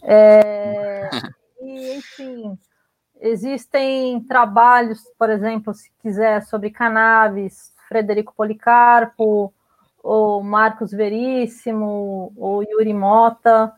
[0.00, 1.10] É,
[1.68, 2.58] e, enfim,
[3.20, 9.52] existem trabalhos, por exemplo, se quiser, sobre cannabis, Frederico Policarpo,
[10.02, 13.72] ou Marcos Veríssimo, ou Yuri Mota.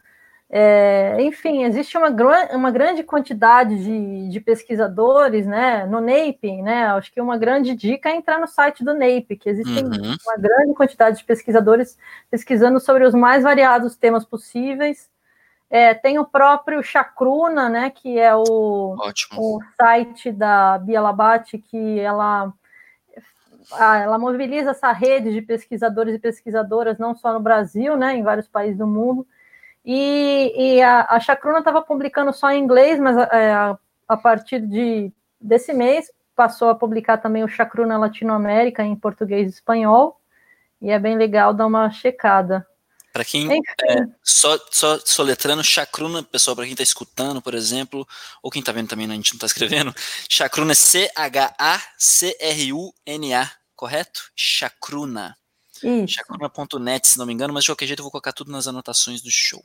[0.53, 2.09] É, enfim, existe uma,
[2.53, 8.09] uma grande quantidade de, de, pesquisadores, né, no NAPE, né, acho que uma grande dica
[8.09, 10.17] é entrar no site do NAPE, que existem uhum.
[10.27, 11.97] uma grande quantidade de pesquisadores
[12.29, 15.09] pesquisando sobre os mais variados temas possíveis,
[15.70, 18.97] é, tem o próprio Chacruna, né, que é o,
[19.36, 22.52] o site da Bia Labate, que ela,
[23.78, 28.48] ela mobiliza essa rede de pesquisadores e pesquisadoras, não só no Brasil, né, em vários
[28.48, 29.24] países do mundo,
[29.84, 33.78] e, e a, a Chacruna estava publicando só em inglês, mas é, a,
[34.09, 39.55] a, partir de, desse mês passou a publicar também o Chacruna Latinoamérica em português e
[39.55, 40.20] espanhol,
[40.82, 42.66] e é bem legal dar uma checada.
[43.12, 43.61] Para quem é,
[44.23, 48.07] só, só soletrando chacruna, pessoal, para quem está escutando, por exemplo,
[48.43, 49.95] ou quem está vendo também, né, a gente não está escrevendo,
[50.28, 51.51] chacruna é C-H-A-C-R-U-N-A,
[53.74, 54.31] correto?
[54.37, 55.37] Chacruna.
[56.07, 59.23] Chacruna.net, se não me engano, mas de qualquer jeito eu vou colocar tudo nas anotações
[59.23, 59.62] do show.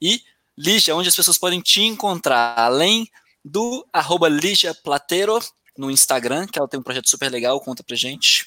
[0.00, 0.22] E,
[0.56, 3.08] Lígia, onde as pessoas podem te encontrar, além
[3.44, 5.38] do arroba Lígia Platero
[5.76, 8.46] no Instagram, que ela tem um projeto super legal, conta pra gente.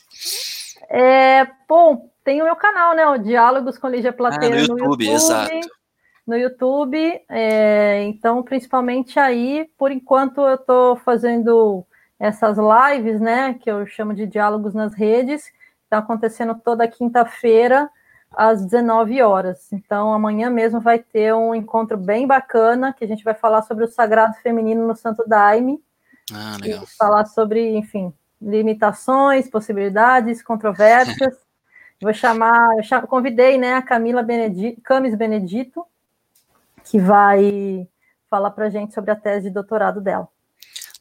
[0.89, 3.07] É, bom, tem o meu canal, né?
[3.07, 5.09] O Diálogos com Lígia Plateira ah, no, YouTube, no YouTube.
[5.09, 5.85] Exato.
[6.25, 11.85] No YouTube, é, então, principalmente aí, por enquanto eu estou fazendo
[12.19, 13.53] essas lives, né?
[13.53, 15.51] Que eu chamo de diálogos nas redes,
[15.83, 17.89] está acontecendo toda quinta-feira,
[18.31, 19.71] às 19 horas.
[19.71, 23.85] Então, amanhã mesmo vai ter um encontro bem bacana, que a gente vai falar sobre
[23.85, 25.79] o sagrado feminino no Santo Daime.
[26.33, 26.83] Ah, legal.
[26.97, 28.11] falar sobre, enfim,
[28.45, 31.35] limitações, possibilidades, controvérsias.
[32.01, 35.85] Vou chamar, eu convidei né, a Camila Benedito, Camis Benedito,
[36.83, 37.87] que vai
[38.29, 40.27] falar para a gente sobre a tese de doutorado dela.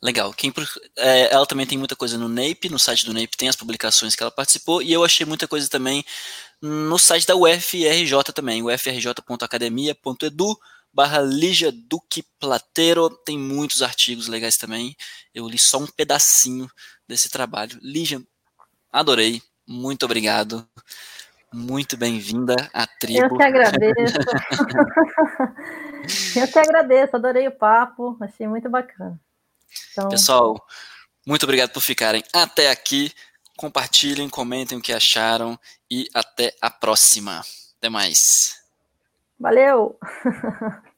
[0.01, 0.33] Legal.
[0.33, 0.53] Quem,
[0.97, 4.15] é, ela também tem muita coisa no NAPE, no site do NAPE tem as publicações
[4.15, 6.05] que ela participou, e eu achei muita coisa também
[6.63, 10.59] no site da UFRJ também, ufrj.academia.edu
[10.95, 14.97] barra Lígia Duque Platero, tem muitos artigos legais também,
[15.35, 16.71] eu li só um pedacinho
[17.07, 17.79] desse trabalho.
[17.83, 18.23] Lígia,
[18.93, 20.67] adorei, muito obrigado.
[21.53, 23.27] Muito bem-vinda à tribo.
[23.27, 24.19] Eu que agradeço.
[26.37, 29.21] eu que agradeço, adorei o papo, achei muito bacana.
[29.93, 30.09] Então...
[30.09, 30.67] Pessoal,
[31.25, 33.13] muito obrigado por ficarem até aqui.
[33.57, 35.57] compartilhem, comentem o que acharam
[35.89, 37.45] e até a próxima.
[37.79, 38.64] Até mais.
[39.45, 39.99] Valeu!